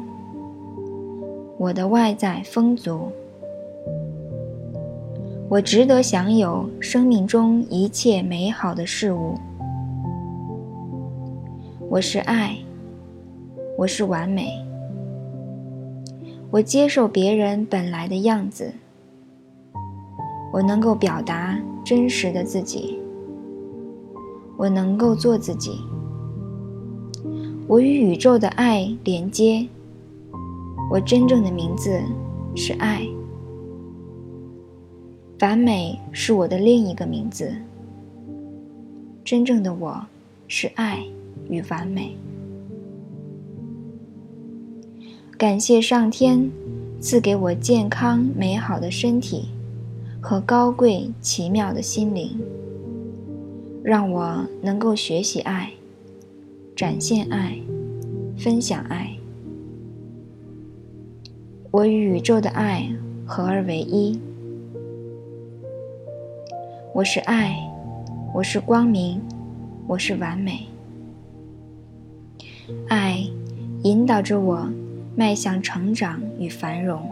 [1.56, 3.10] 我的外在丰足。
[5.48, 9.38] 我值得享有生命中一切美好的事物。
[11.88, 12.58] 我是爱，
[13.78, 14.69] 我是完美。
[16.50, 18.72] 我接受别人本来的样子。
[20.52, 22.98] 我能够表达真实的自己。
[24.56, 25.80] 我能够做自己。
[27.68, 29.66] 我与宇宙的爱连接。
[30.90, 32.00] 我真正的名字
[32.56, 33.06] 是爱。
[35.40, 37.54] 完美是我的另一个名字。
[39.24, 40.04] 真正的我
[40.48, 41.04] 是爱
[41.48, 42.16] 与完美。
[45.40, 46.50] 感谢上天
[47.00, 49.48] 赐给我健康美好的身体
[50.20, 52.38] 和高贵奇妙的心灵，
[53.82, 55.70] 让我能够学习爱、
[56.76, 57.58] 展现爱、
[58.36, 59.16] 分享爱。
[61.70, 64.20] 我与宇宙的爱合而为一。
[66.92, 67.56] 我是爱，
[68.34, 69.18] 我是光明，
[69.86, 70.66] 我是完美。
[72.88, 73.24] 爱
[73.84, 74.68] 引导着我
[75.20, 77.06] 迈向成长与繁荣。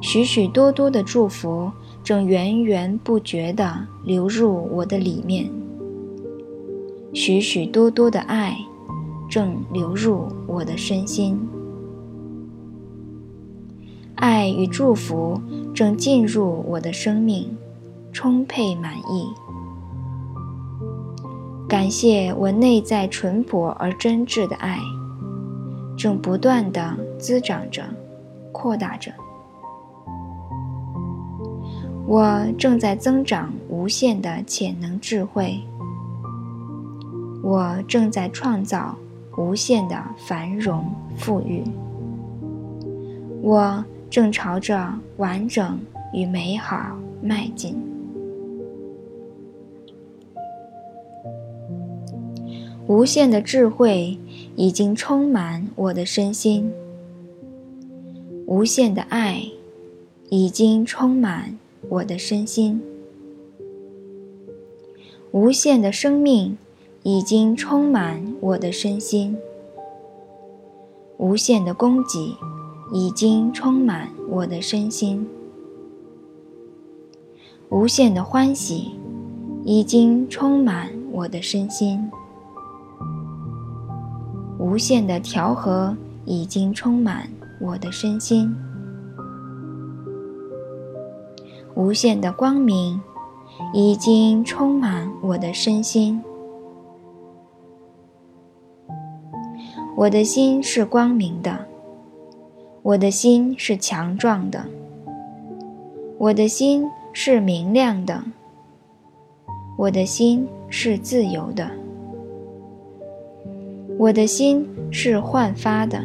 [0.00, 1.70] 许许多多的祝福
[2.02, 5.50] 正源源不绝地流入我的里面。
[7.12, 8.56] 许许多多的爱
[9.28, 11.38] 正流入我的身心。
[14.14, 15.38] 爱与祝福
[15.74, 17.54] 正进入我的生命，
[18.10, 19.28] 充沛满意。
[21.68, 24.78] 感谢我内在淳朴而真挚的爱，
[25.96, 27.82] 正不断的滋长着、
[28.50, 29.12] 扩大着。
[32.06, 35.60] 我正在增长无限的潜能智慧。
[37.42, 38.96] 我正在创造
[39.36, 40.84] 无限的繁荣
[41.16, 41.64] 富裕。
[43.42, 43.84] 我。
[44.12, 45.80] 正朝着完整
[46.12, 47.91] 与美好迈进。
[52.86, 54.18] 无限的智慧
[54.56, 56.70] 已经充满我的身心，
[58.46, 59.44] 无限的爱
[60.28, 62.82] 已经充满我的身心，
[65.30, 66.56] 无限的生命
[67.02, 69.36] 已经充满我的身心，
[71.18, 72.36] 无限的供给。
[72.94, 75.26] 已经充满我的身心，
[77.70, 78.90] 无限的欢喜
[79.64, 82.10] 已经充满我的身心，
[84.72, 87.28] 无限的调和已经充满
[87.60, 88.56] 我的身心，
[91.74, 92.98] 无限的光明
[93.74, 96.22] 已经充满我的身心。
[99.94, 101.66] 我的心是光明的。
[102.80, 104.64] 我的心是强壮的，
[106.16, 108.24] 我的心是明亮的，
[109.76, 111.70] 我的心是自由的，
[114.02, 116.02] 我的心是焕发的，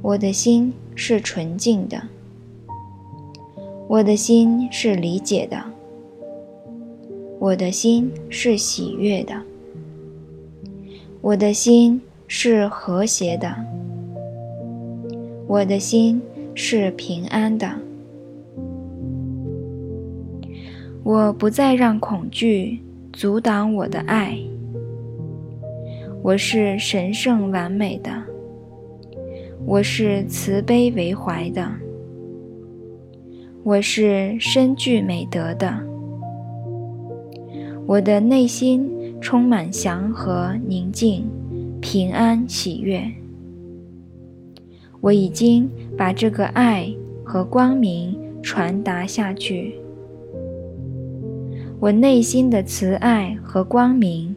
[0.00, 2.02] 我的心是纯净的，
[3.86, 5.62] 我的心是理解的，
[7.38, 9.42] 我的心是喜悦的，
[11.20, 13.54] 我的心是和谐的。
[15.46, 16.22] 我的心
[16.54, 17.70] 是平安的，
[21.02, 22.80] 我不再让恐惧
[23.12, 24.38] 阻挡我的爱。
[26.24, 28.10] 我是神圣完美的，
[29.66, 31.70] 我是慈悲为怀的，
[33.62, 35.78] 我是深具美德的，
[37.86, 41.28] 我的内心充满祥和、宁静、
[41.82, 43.02] 平安、喜悦。
[45.02, 46.90] 我已经把这个爱
[47.22, 49.74] 和光明传达下去，
[51.78, 54.33] 我内心的慈爱和光明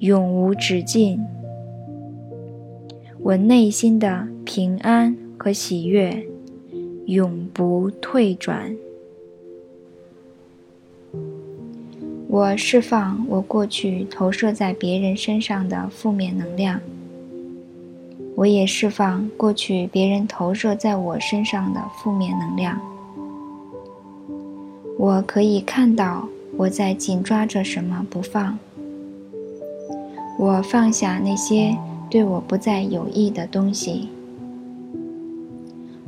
[0.00, 1.24] 永无止境。
[3.20, 6.26] 我内心的平安和喜悦
[7.06, 8.76] 永不退转。
[12.28, 16.80] 我释放我过去投射在别人身上的负面能量，
[18.34, 22.78] 我也释放过去别人投射在我身上的负面能量。
[24.98, 28.58] 我可以看到我在紧抓着什么不放。
[30.38, 31.76] 我放下那些。
[32.08, 34.08] 对我不再有益的东西，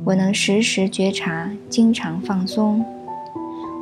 [0.05, 2.81] 我能时时觉察，经常放松；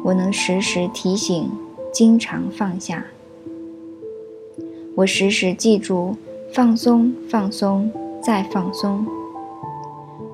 [0.03, 1.51] 我能时时提醒，
[1.93, 3.03] 经常放下；
[4.95, 6.15] 我时时记住，
[6.51, 9.05] 放松，放松，再放松；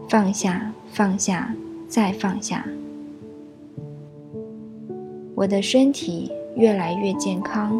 [0.08, 1.54] 放下，放下，
[1.90, 2.66] 再放下。
[5.36, 7.78] 我的身体越来越健康，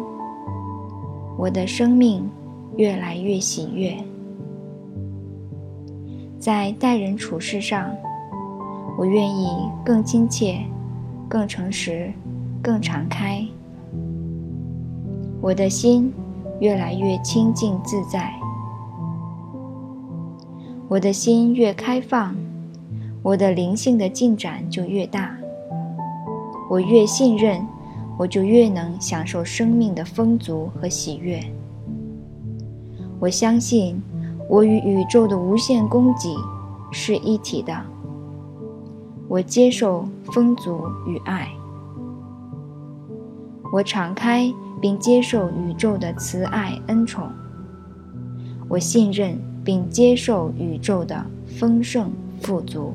[1.36, 2.28] 我的生命。
[2.76, 3.96] 越来越喜悦，
[6.40, 7.88] 在待人处事上，
[8.98, 10.58] 我愿意更亲切、
[11.28, 12.12] 更诚实、
[12.60, 13.46] 更敞开。
[15.40, 16.12] 我的心
[16.58, 18.34] 越来越清净自在，
[20.88, 22.34] 我的心越开放，
[23.22, 25.32] 我的灵性的进展就越大。
[26.68, 27.64] 我越信任，
[28.18, 31.42] 我就越能享受生命的丰足和喜悦。
[33.20, 34.00] 我相信，
[34.48, 36.34] 我与宇宙的无限供给
[36.92, 37.74] 是一体的。
[39.28, 41.48] 我接受丰足与爱。
[43.72, 47.28] 我敞开并接受宇宙的慈爱恩宠。
[48.68, 52.94] 我信任并接受宇宙的丰盛富足。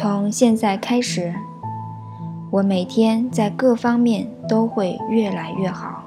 [0.00, 1.34] 从现在开始。
[2.52, 6.04] 我每天在各方面都会越来越好，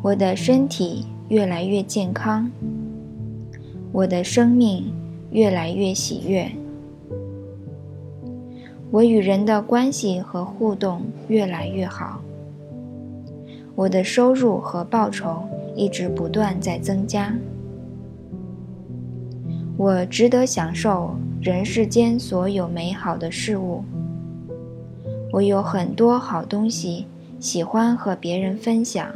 [0.00, 2.50] 我的身体越来越健康，
[3.92, 4.90] 我的生命
[5.30, 6.50] 越来越喜悦，
[8.90, 12.22] 我与人的关系和互动越来越好，
[13.74, 15.42] 我的收入和报酬
[15.76, 17.34] 一直不断在增加，
[19.76, 23.82] 我值得享受人世间所有美好的事物。
[25.32, 27.06] 我有很多好东西，
[27.38, 29.10] 喜欢和别人分享。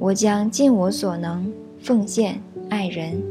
[0.00, 3.22] 我将尽我所能奉献爱人。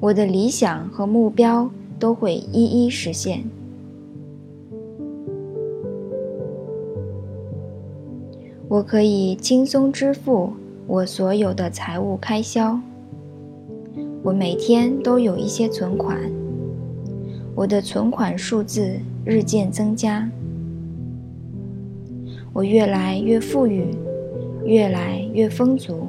[0.00, 1.68] 我的理想和目标
[1.98, 3.44] 都会一一实现。
[8.68, 10.54] 我可以轻松支付
[10.86, 12.80] 我所有的财务开销。
[14.26, 16.18] 我每天都有一些存款。
[17.54, 18.98] 我的存款数字。
[19.24, 20.30] 日渐增加，
[22.52, 23.92] 我越来越富裕，
[24.64, 26.06] 越来越丰足，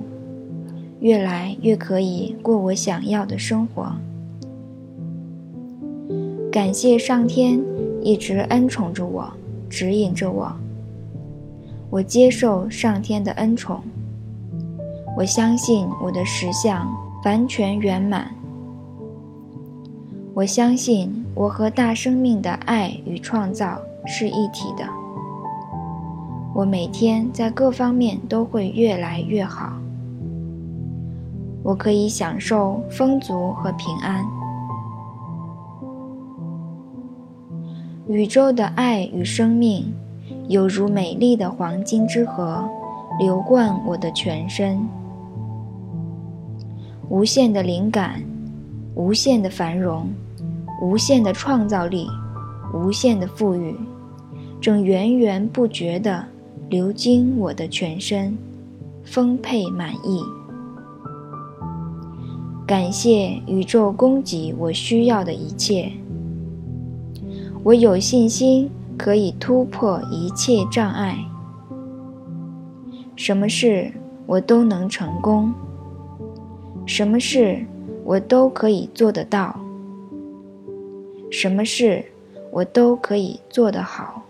[1.00, 3.92] 越来越可以过我想要的生活。
[6.52, 7.60] 感谢上天
[8.04, 9.28] 一直恩宠着我，
[9.68, 10.56] 指引着我。
[11.90, 13.82] 我接受上天的恩宠，
[15.18, 16.88] 我相信我的实相
[17.24, 18.32] 完全圆满。
[20.34, 24.86] 我相信我和大生命的爱与创造是一体的。
[26.54, 29.74] 我每天在各方面都会越来越好。
[31.64, 34.24] 我可以享受丰足和平安。
[38.08, 39.94] 宇宙的爱与生命，
[40.48, 42.64] 犹如美丽的黄金之河，
[43.20, 44.88] 流贯我的全身。
[47.10, 48.24] 无限的灵感，
[48.96, 50.08] 无限的繁荣。
[50.80, 52.08] 无限的创造力，
[52.72, 53.76] 无限的富裕，
[54.62, 56.24] 正源源不绝地
[56.70, 58.38] 流经我的全身，
[59.04, 60.22] 丰沛满意。
[62.68, 65.92] 感谢宇宙供给我需要的一切。
[67.64, 71.18] 我有信心可以突破一切障碍。
[73.16, 73.92] 什么事
[74.28, 75.52] 我都能成功。
[76.88, 77.60] 什么事
[78.06, 79.60] 我都可以做得到。
[81.30, 82.06] 什么事
[82.50, 84.24] 我都可以做得好。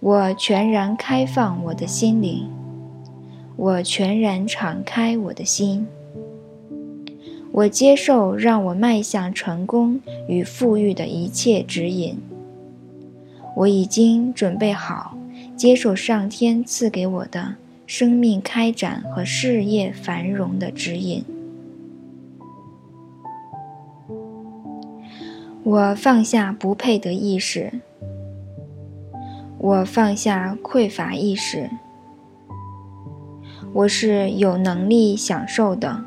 [0.00, 2.50] 我全然开放我的心灵，
[3.56, 5.86] 我全然敞开我的心。
[7.52, 12.18] 我接受让我迈向成功与富裕的一切指引。
[13.54, 15.16] 我已经准备好
[15.54, 17.56] 接受上天赐给我的
[17.86, 21.24] 生命开展和事业繁荣的指引。
[25.62, 27.72] 我放下不配得意识，
[29.58, 31.70] 我放下匮乏意识。
[33.72, 36.04] 我是有能力享受的。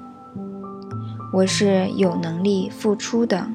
[1.33, 3.47] 我是有能力付出的，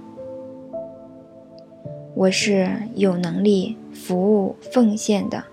[2.15, 5.45] 我是有能力服务奉献的。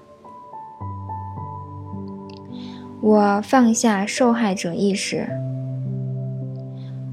[3.02, 5.30] 我放下受害者意识，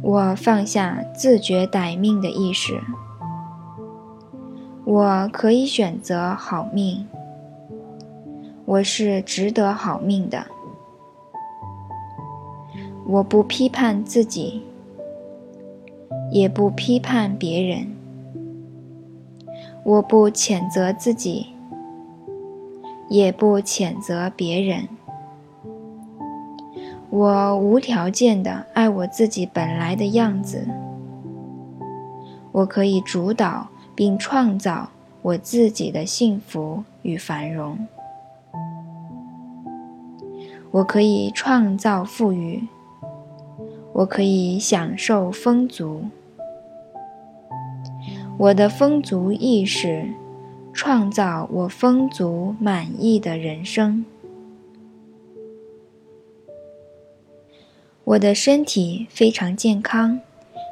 [0.03, 2.81] 我放下自觉歹命的意识。
[4.85, 7.07] 我可以选择好命，
[8.65, 10.47] 我是值得好命的。
[13.07, 14.63] 我不批判自己。
[16.33, 17.87] 也不批判别人，
[19.85, 21.47] 我不谴责自己，
[23.09, 24.89] 也不谴责别人。
[27.11, 30.67] 我无条件的爱我自己本来的样子。
[32.53, 34.89] 我可以主导并创造
[35.23, 37.87] 我自己的幸福与繁荣。
[40.71, 42.67] 我可以创造富裕。
[43.93, 46.05] 我可以享受丰足。
[48.37, 50.07] 我的丰足意识，
[50.75, 54.05] 创造我丰足满意的人生。
[58.07, 60.21] 我的身体非常健康，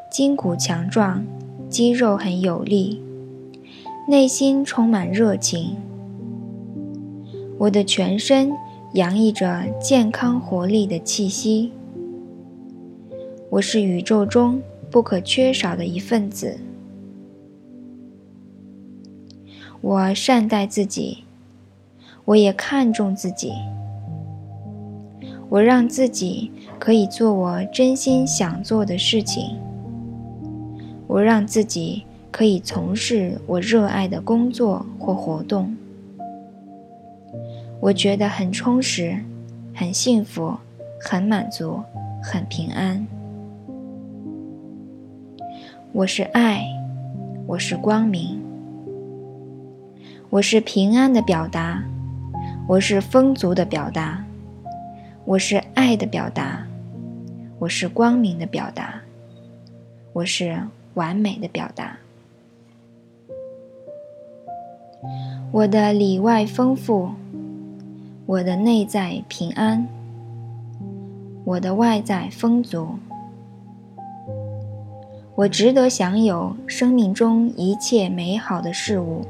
[0.09, 1.27] 筋骨强壮，
[1.69, 3.03] 肌肉很有力，
[4.09, 5.77] 内心充满热情。
[7.59, 8.53] 我的全身
[8.93, 11.73] 洋溢着健康活力的气息。
[13.51, 16.61] 我是宇宙中不可缺少的一份子。
[19.81, 21.25] 我善待自己，
[22.27, 23.51] 我也看重自己。
[25.51, 26.51] 我让自己
[26.85, 29.57] 可以做我真心想做的事情。
[31.07, 35.75] 我让自己可以从事我热爱的工作或活动。
[37.81, 39.17] 我觉得很充实，
[39.75, 40.59] 很幸福，
[41.01, 41.81] 很满足，
[42.23, 43.07] 很平安。
[45.93, 46.67] 我是爱，
[47.47, 48.39] 我是光明，
[50.29, 51.83] 我是平安的表达，
[52.69, 54.23] 我是丰足的表达，
[55.25, 56.67] 我是爱的表达，
[57.61, 59.01] 我是光明的表达，
[60.13, 60.61] 我是
[60.95, 61.97] 完美的表达。
[65.53, 67.11] 我的里外丰富，
[68.27, 69.87] 我的内在平安，
[71.45, 72.99] 我的外在丰足。
[75.37, 79.25] 我值得享有生命中一切美好的事物。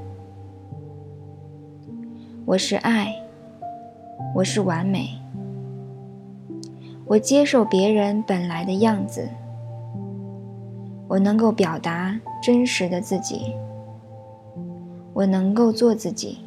[2.46, 3.14] 我是爱，
[4.34, 5.23] 我是完美。
[7.06, 9.28] 我接受别人本来的样子。
[11.06, 13.52] 我能够表达真实的自己。
[15.12, 16.38] 我能够做自己。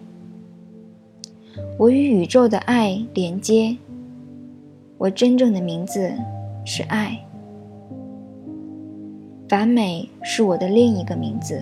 [1.78, 3.76] 我与宇宙的爱连接。
[4.98, 6.12] 我真正的名字
[6.66, 7.18] 是爱。
[9.52, 11.62] 完美是我的另一个名字。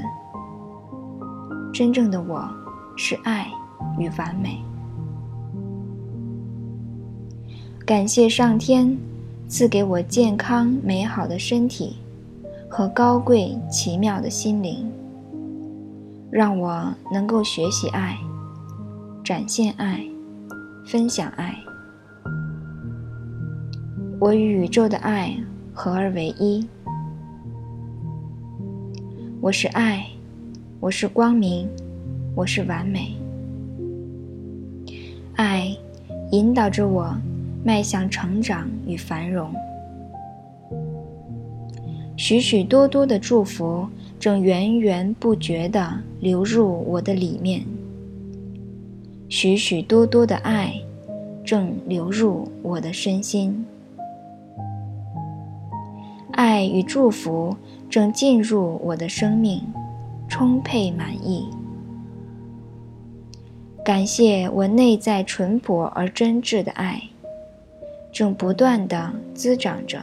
[1.73, 2.49] 真正的我
[2.95, 3.47] 是爱
[3.99, 4.74] 与完美。
[7.86, 8.97] 感谢上天
[9.47, 11.97] 赐给我健康美好的身体
[12.67, 14.91] 和高贵奇妙的心灵，
[16.31, 18.17] 让我能够学习爱、
[19.23, 20.03] 展现爱、
[20.83, 21.55] 分享爱。
[24.19, 25.38] 我与宇宙的爱
[25.71, 26.67] 合而为一。
[29.39, 30.07] 我是爱，
[30.79, 31.69] 我是光明，
[32.33, 33.15] 我是完美。
[35.36, 35.67] 爱
[36.31, 37.15] 引导着我
[37.66, 39.51] 迈向成长与繁荣。
[42.16, 43.89] 许许多多的祝福
[44.20, 47.66] 正源源不绝地流入我的里面。
[49.28, 50.74] 许许多多的爱
[51.43, 53.66] 正流入我的身心。
[56.32, 57.57] 爱与祝福。
[57.88, 59.61] 正进入我的生命，
[60.28, 61.47] 充沛满意。
[63.86, 67.01] 感谢我内在淳朴而真挚的爱，
[68.16, 70.01] 正不断的滋长着，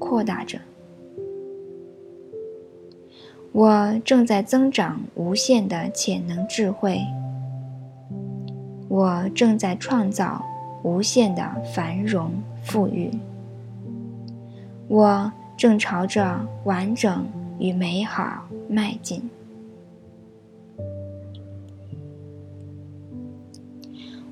[0.00, 0.58] 扩大着。
[3.52, 7.00] 我正在增长无限的潜能智慧。
[8.88, 10.44] 我正在创造
[10.82, 12.32] 无限的繁荣
[12.64, 13.12] 富裕。
[14.88, 17.24] 我正朝着完整
[17.60, 19.30] 与美好迈进。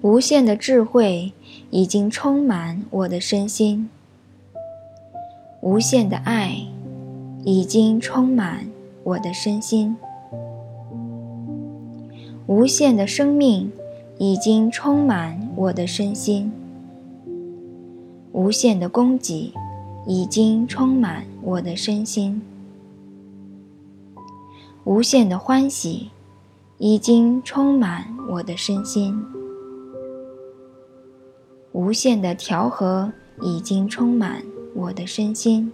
[0.03, 1.33] 无限的智慧
[1.75, 3.91] 已经充满我的身心，
[5.61, 6.57] 无限的爱
[7.43, 8.69] 已经充满
[9.03, 9.97] 我的身心，
[12.47, 13.73] 无限的生命
[14.19, 16.53] 已经充满我的身心，
[18.31, 19.53] 无限的供给
[20.07, 22.41] 已经充满我的身心，
[24.85, 26.11] 无限的欢喜
[26.79, 29.34] 已经充满我的身心。
[31.75, 33.13] 无限的调和
[33.43, 34.45] 已经充满
[34.77, 35.73] 我的身心，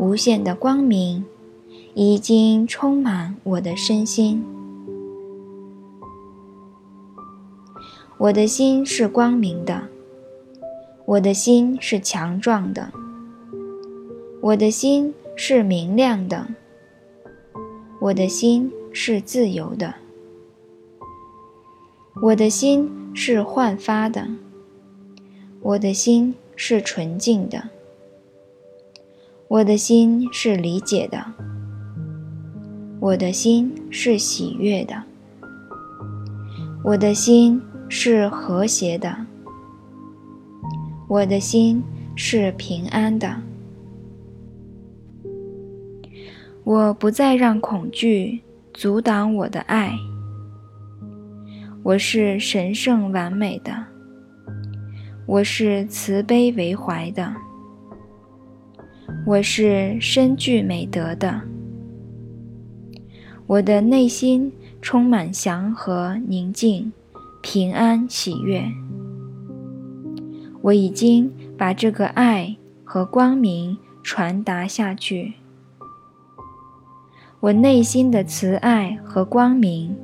[0.00, 1.24] 无限的光明
[1.94, 4.44] 已经充满我的身心。
[8.18, 9.84] 我的心是光明的，
[11.06, 12.92] 我的心是强壮的，
[14.40, 16.48] 我的心是明亮的，
[18.00, 20.01] 我的心是自由的。
[22.20, 24.28] 我的心是焕发的，
[25.60, 27.70] 我的心是纯净的，
[29.48, 31.24] 我的心是理解的，
[33.00, 35.02] 我的心是喜悦的，
[36.84, 39.26] 我的心是和谐的，
[41.08, 41.82] 我的心
[42.14, 43.36] 是平安的。
[46.62, 48.42] 我不再让恐惧
[48.72, 49.96] 阻挡我的爱。
[51.84, 53.86] 我是神圣完美的，
[55.26, 57.34] 我是慈悲为怀的，
[59.26, 61.42] 我是深具美德的，
[63.48, 66.92] 我的内心充满祥和、宁静、
[67.42, 68.62] 平安、喜悦。
[70.60, 75.32] 我已经把这个爱和光明传达下去，
[77.40, 79.96] 我内心的慈爱和光明。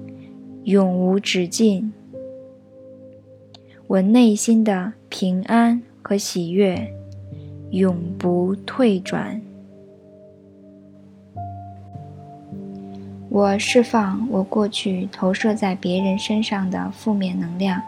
[0.69, 1.95] 永无止境，
[3.87, 6.93] 我内心的平安和喜悦
[7.71, 9.41] 永不退转。
[13.31, 17.81] 我释放我过去投射在别人身上的负面能量，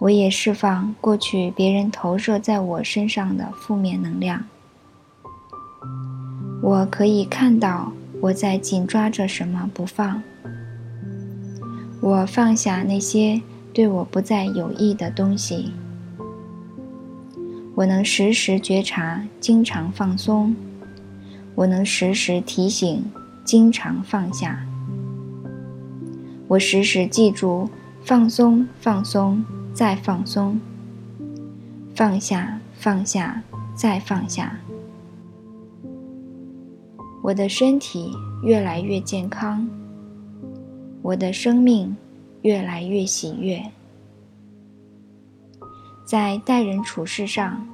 [0.00, 4.44] 我也释放过去别人投射在我身上的负面能量。
[6.60, 10.20] 我可以看到我在紧抓着什么不放。
[12.00, 13.42] 我放下那些
[13.74, 15.72] 对我不再有益的东西。
[17.74, 20.56] 我能时时觉察，经常放松。
[21.54, 23.04] 我能时时提醒，
[23.44, 24.66] 经常放下。
[26.48, 27.68] 我时时记住，
[28.02, 29.44] 放松，放松，
[29.74, 30.58] 再放松。
[31.94, 33.42] 放下，放下，
[33.74, 34.58] 再放下。
[37.22, 38.10] 我的身体
[38.42, 39.68] 越来越健康。
[41.02, 41.96] 我的生命
[42.42, 43.62] 越来越喜悦，
[46.04, 47.66] 在待人处事上，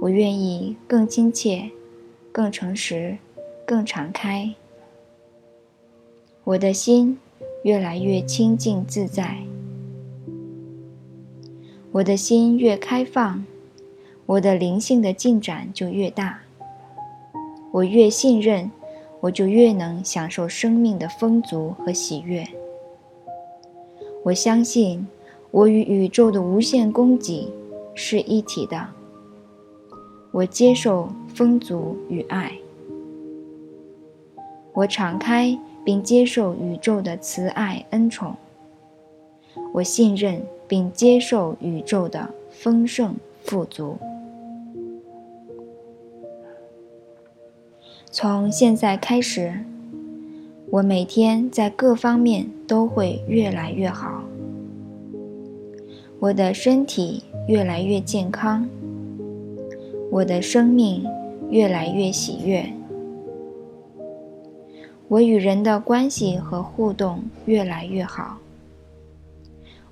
[0.00, 1.70] 我愿意更亲切、
[2.30, 3.18] 更诚实、
[3.66, 4.54] 更敞开。
[6.44, 7.18] 我的心
[7.64, 9.42] 越来越清净自在，
[11.90, 13.44] 我的心越开放，
[14.26, 16.40] 我的灵性的进展就越大。
[17.72, 18.70] 我越信任。
[19.20, 22.46] 我就越能享受生命的丰足和喜悦。
[24.24, 25.06] 我相信，
[25.50, 27.52] 我与宇宙的无限供给
[27.94, 28.88] 是一体的。
[30.30, 32.52] 我接受丰足与爱。
[34.72, 38.34] 我敞开并接受宇宙的慈爱恩宠。
[39.72, 43.96] 我信任并接受宇宙的丰盛富足。
[48.10, 49.52] 从现在开始，
[50.70, 54.22] 我每天在各方面都会越来越好。
[56.18, 58.66] 我的身体越来越健康，
[60.10, 61.04] 我的生命
[61.50, 62.72] 越来越喜悦，
[65.08, 68.38] 我与人的关系和互动越来越好，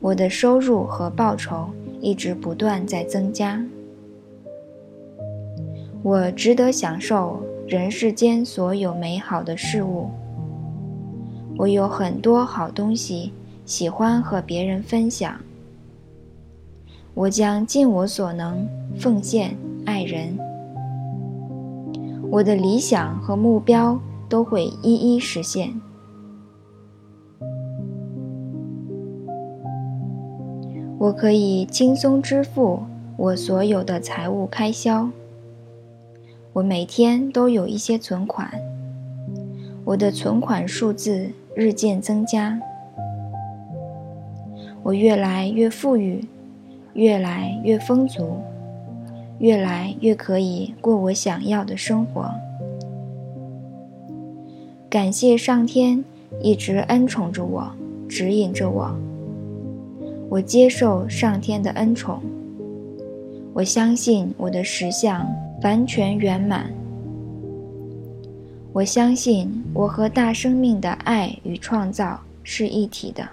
[0.01, 1.69] 我的收入和报酬
[2.01, 3.63] 一直不断在增加，
[6.03, 7.43] 我值得享受。
[7.67, 10.09] 人世间所有美好的事物。
[11.59, 13.33] 我有很多好东西
[13.65, 15.41] 喜欢和别人分享。
[17.13, 20.39] 我将尽我所能奉献爱人。
[22.31, 23.99] 我的理想和目标
[24.29, 25.81] 都会一一实现。
[30.99, 32.85] 我可以轻松支付
[33.17, 35.11] 我所有的财务开销。
[36.57, 38.51] 我每天都有一些存款，
[39.85, 42.59] 我的存款数字日渐增加。
[44.83, 46.25] 我越来越富裕，
[46.95, 48.39] 越来越丰足，
[49.39, 52.31] 越来越可以过我想要的生活。
[54.89, 56.03] 感谢上天
[56.41, 57.71] 一直恩宠着我，
[58.09, 58.97] 指引着我。
[60.31, 62.23] 我接受上天的恩宠。
[63.53, 65.27] 我相信我的实相
[65.63, 66.73] 完全圆满。
[68.73, 73.27] 我相信我和大生命的爱与创造是一体的。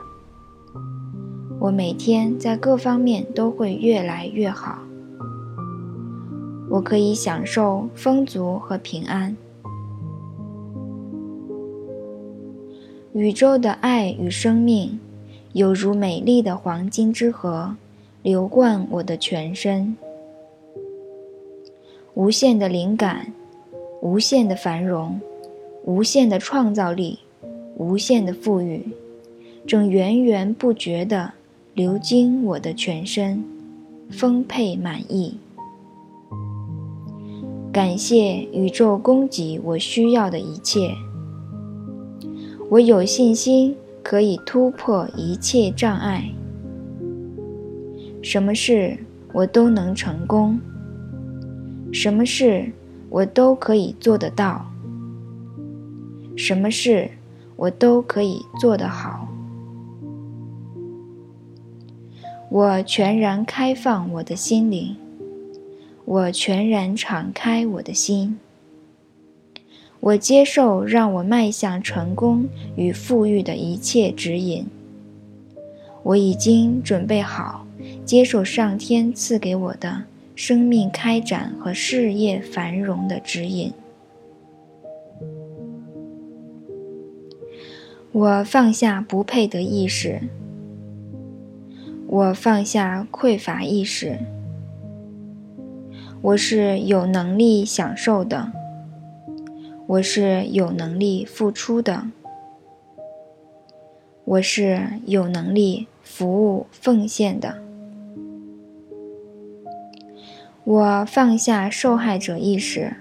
[1.59, 4.80] 我每天在各方面都会越来越好。
[6.69, 9.36] 我可以享受丰足和平安。
[13.13, 14.99] 宇宙的爱与生命，
[15.51, 17.76] 犹如美丽的黄金之河，
[18.24, 19.95] 流贯我的全身。
[22.16, 23.34] 无限的灵感，
[24.01, 25.20] 无限的繁荣，
[25.84, 27.20] 无限的创造力，
[27.76, 28.84] 无限的富裕，
[29.66, 31.34] 正源源不绝地
[31.74, 33.43] 流经我的全身，
[34.11, 35.39] 丰沛满意。
[37.72, 40.91] 感谢宇宙供给我需要的一切。
[42.70, 46.30] 我有信心可以突破一切障碍，
[48.22, 48.97] 什么事
[49.34, 50.59] 我都能成功，
[51.94, 52.72] 什么事
[53.10, 54.66] 我都可以做得到，
[56.36, 57.12] 什么事
[57.56, 59.28] 我都可以做得好。
[62.50, 64.96] 我全然开放我的心灵，
[66.06, 68.39] 我全然敞开我的心。
[70.00, 74.66] 我接受让我迈向成功与富裕的一切指引。
[76.02, 77.66] 我已经准备好
[78.04, 80.04] 接受上天赐给我的
[80.36, 83.73] 生命开展和事业繁荣的指引。
[88.11, 90.21] 我放下不配得意识。
[92.07, 94.19] 我放下匮乏意识。
[96.21, 98.51] 我是有能力享受的。
[99.86, 102.07] 我是有能力付出的，
[104.23, 107.61] 我是有能力服务奉献的。
[110.66, 112.95] 我放下受害者意识，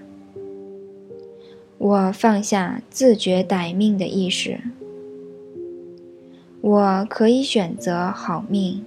[1.77, 4.59] 我放下自觉歹命的意识。
[6.61, 8.83] 我可以选择好命，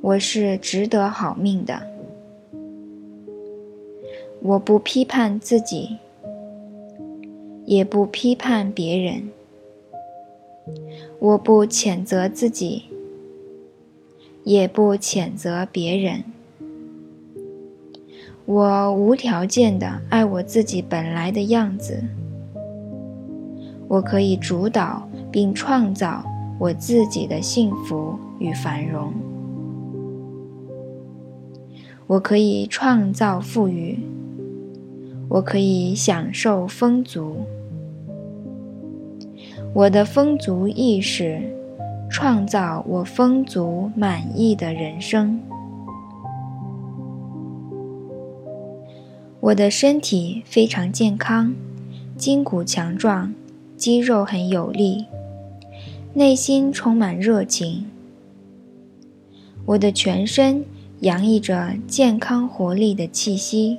[0.00, 1.86] 我是值得好命的。
[4.40, 5.98] 我不批判自己。
[7.64, 9.30] 也不批判别人，
[11.20, 12.86] 我不谴责自己，
[14.42, 16.24] 也不谴责别人。
[18.44, 22.02] 我无条件的爱我自己本来的样子。
[23.88, 26.24] 我可以主导并创造
[26.58, 29.12] 我自己的幸福与繁荣。
[32.06, 33.98] 我可以创造富裕。
[35.28, 37.36] 我可以享受丰足。
[39.72, 41.40] 我的丰足意识，
[42.10, 45.40] 创造我丰足满意的人生。
[49.42, 51.52] 我的身体非常健康，
[52.16, 53.34] 筋骨强壮，
[53.76, 55.04] 肌肉很有力，
[56.14, 57.84] 内心充满热情。
[59.64, 60.64] 我的全身
[61.00, 63.78] 洋溢着健康活力的气息。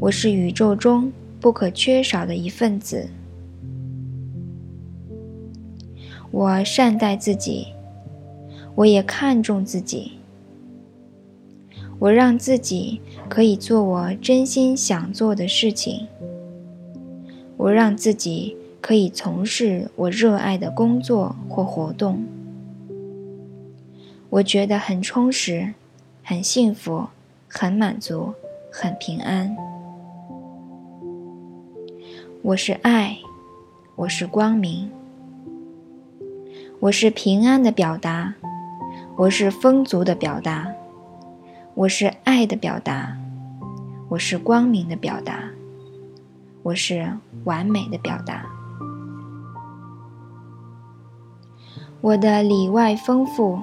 [0.00, 3.06] 我是宇宙中不可缺少的一份子。
[6.30, 7.66] 我善待自己，
[8.76, 10.12] 我也看重自己。
[11.98, 16.06] 我让自己可以做我真心想做的事情。
[17.56, 22.24] 我让自己可以从事我热爱的工作或活动。
[24.28, 25.72] 我觉得很充实，
[26.22, 27.06] 很幸福，
[27.48, 28.34] 很满足，
[28.70, 29.56] 很平安。
[32.42, 33.16] 我是爱，
[33.94, 34.90] 我是光明。
[36.80, 38.34] 我是平安的表达，
[39.16, 40.70] 我是丰足的表达，
[41.76, 43.16] 我是爱的表达，
[44.08, 45.40] 我是光明的表达，
[46.62, 48.46] 我是完美的表达。
[52.00, 53.58] 我的里外丰富，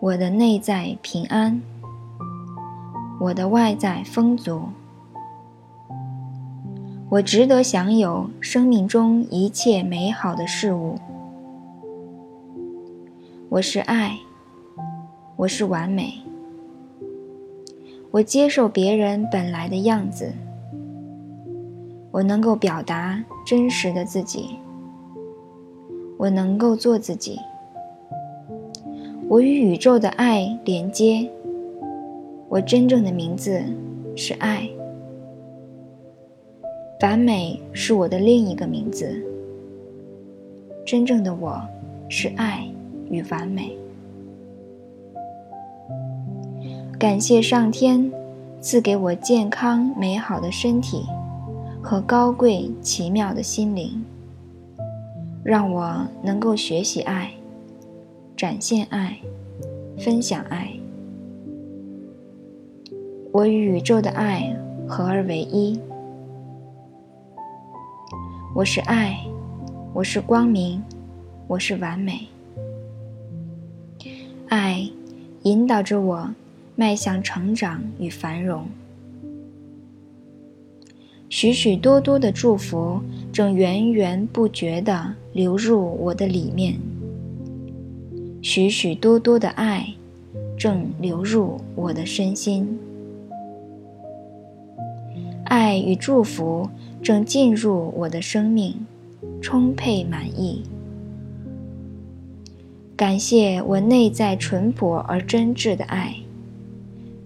[0.00, 1.62] 我的内在平安，
[3.20, 4.64] 我的外在丰足。
[7.10, 10.98] 我值得享有生命中一切美好的事物。
[13.50, 14.18] 我是爱，
[15.36, 16.27] 我是完美。
[18.10, 20.32] 我接受别人本来的样子，
[22.10, 24.56] 我能够表达真实的自己，
[26.16, 27.38] 我能够做自己。
[29.28, 31.30] 我与宇宙的爱连接，
[32.48, 33.62] 我真正的名字
[34.16, 34.66] 是爱。
[37.02, 39.22] 完美是我的另一个名字，
[40.84, 41.60] 真正的我
[42.08, 42.66] 是爱
[43.10, 43.76] 与完美。
[46.98, 48.10] 感谢上天
[48.60, 51.06] 赐给我健康美好的身体
[51.80, 54.04] 和高贵奇妙的心灵，
[55.44, 57.30] 让我能够学习爱。
[58.36, 59.16] 展现爱，
[59.96, 60.72] 分享爱。
[63.30, 64.52] 我与宇宙的爱
[64.88, 65.78] 合而为一。
[68.56, 69.16] 我是爱，
[69.94, 70.82] 我是光明，
[71.46, 72.26] 我是完美。
[74.48, 74.90] 爱
[75.42, 76.28] 引导着我
[76.78, 78.68] 迈向成长与繁荣。
[81.28, 83.00] 许许多多的祝福
[83.32, 86.78] 正源源不绝地流入我的里面。
[88.40, 89.92] 许许多多的爱
[90.56, 92.78] 正流入我的身心，
[95.46, 96.70] 爱与祝福
[97.02, 98.86] 正进入我的生命，
[99.42, 100.62] 充沛满意。
[102.96, 106.14] 感谢我内在淳朴而真挚的爱，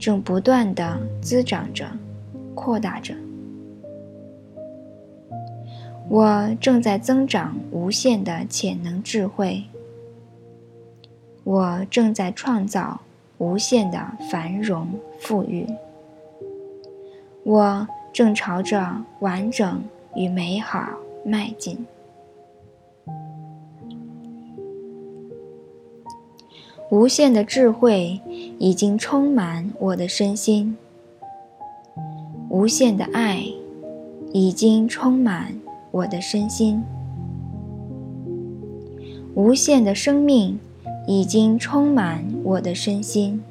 [0.02, 1.86] 正不断的滋长着，
[2.56, 3.14] 扩大着。
[6.08, 9.62] 我正在增长无限的潜能智慧。
[11.44, 13.00] 我正在创造
[13.38, 14.88] 无限的繁荣
[15.20, 15.64] 富裕，
[17.44, 19.84] 我正朝着完整
[20.16, 20.84] 与美好
[21.24, 21.86] 迈进。
[26.92, 28.20] 无限的智慧
[28.58, 30.76] 已经充满我的身心，
[32.50, 33.46] 无限的爱
[34.34, 35.58] 已经充满
[35.90, 36.84] 我的身心，
[39.34, 40.60] 无限的生命。
[41.04, 43.42] 已经充满我的身心，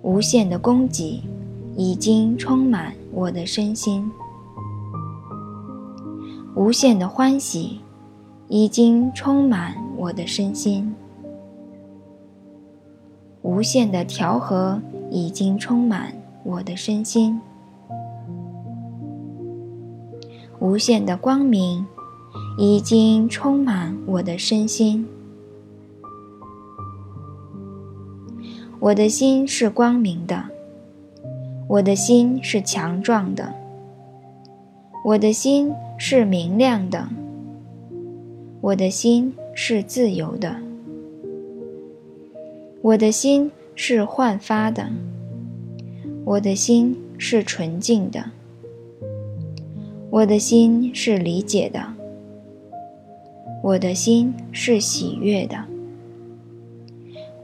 [0.00, 1.22] 无限的供给
[1.76, 4.10] 已经充满我的身心，
[6.56, 7.80] 无限的欢喜
[8.48, 10.90] 已经充满我的身心，
[13.44, 14.80] 无限的调和
[15.10, 16.14] 已经充满
[16.44, 17.38] 我的身心，
[20.58, 21.86] 无限的光明
[22.56, 25.06] 已经充满我的身心。
[28.80, 30.42] 我的心是光明的，
[31.68, 33.52] 我的心是强壮的，
[35.04, 37.06] 我的心是明亮的，
[38.62, 40.56] 我的心是自由的，
[42.84, 44.86] 我的心是焕发的，
[46.22, 48.22] 我的心是纯净的，
[50.10, 51.82] 我的心是理解的，
[53.62, 55.64] 我的心是喜悦的，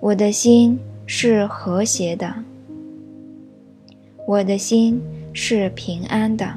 [0.01, 0.79] 我的心。
[1.13, 2.33] 是和谐的，
[4.29, 6.49] 我的心是平安的。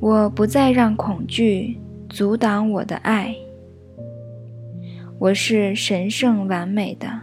[0.00, 1.76] 我不再让恐惧
[2.08, 3.36] 阻挡我的爱。
[5.20, 7.22] 我是神圣完美的，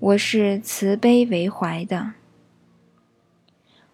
[0.00, 2.14] 我是慈悲为怀的，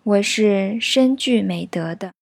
[0.04, 2.12] 我是深具美德的。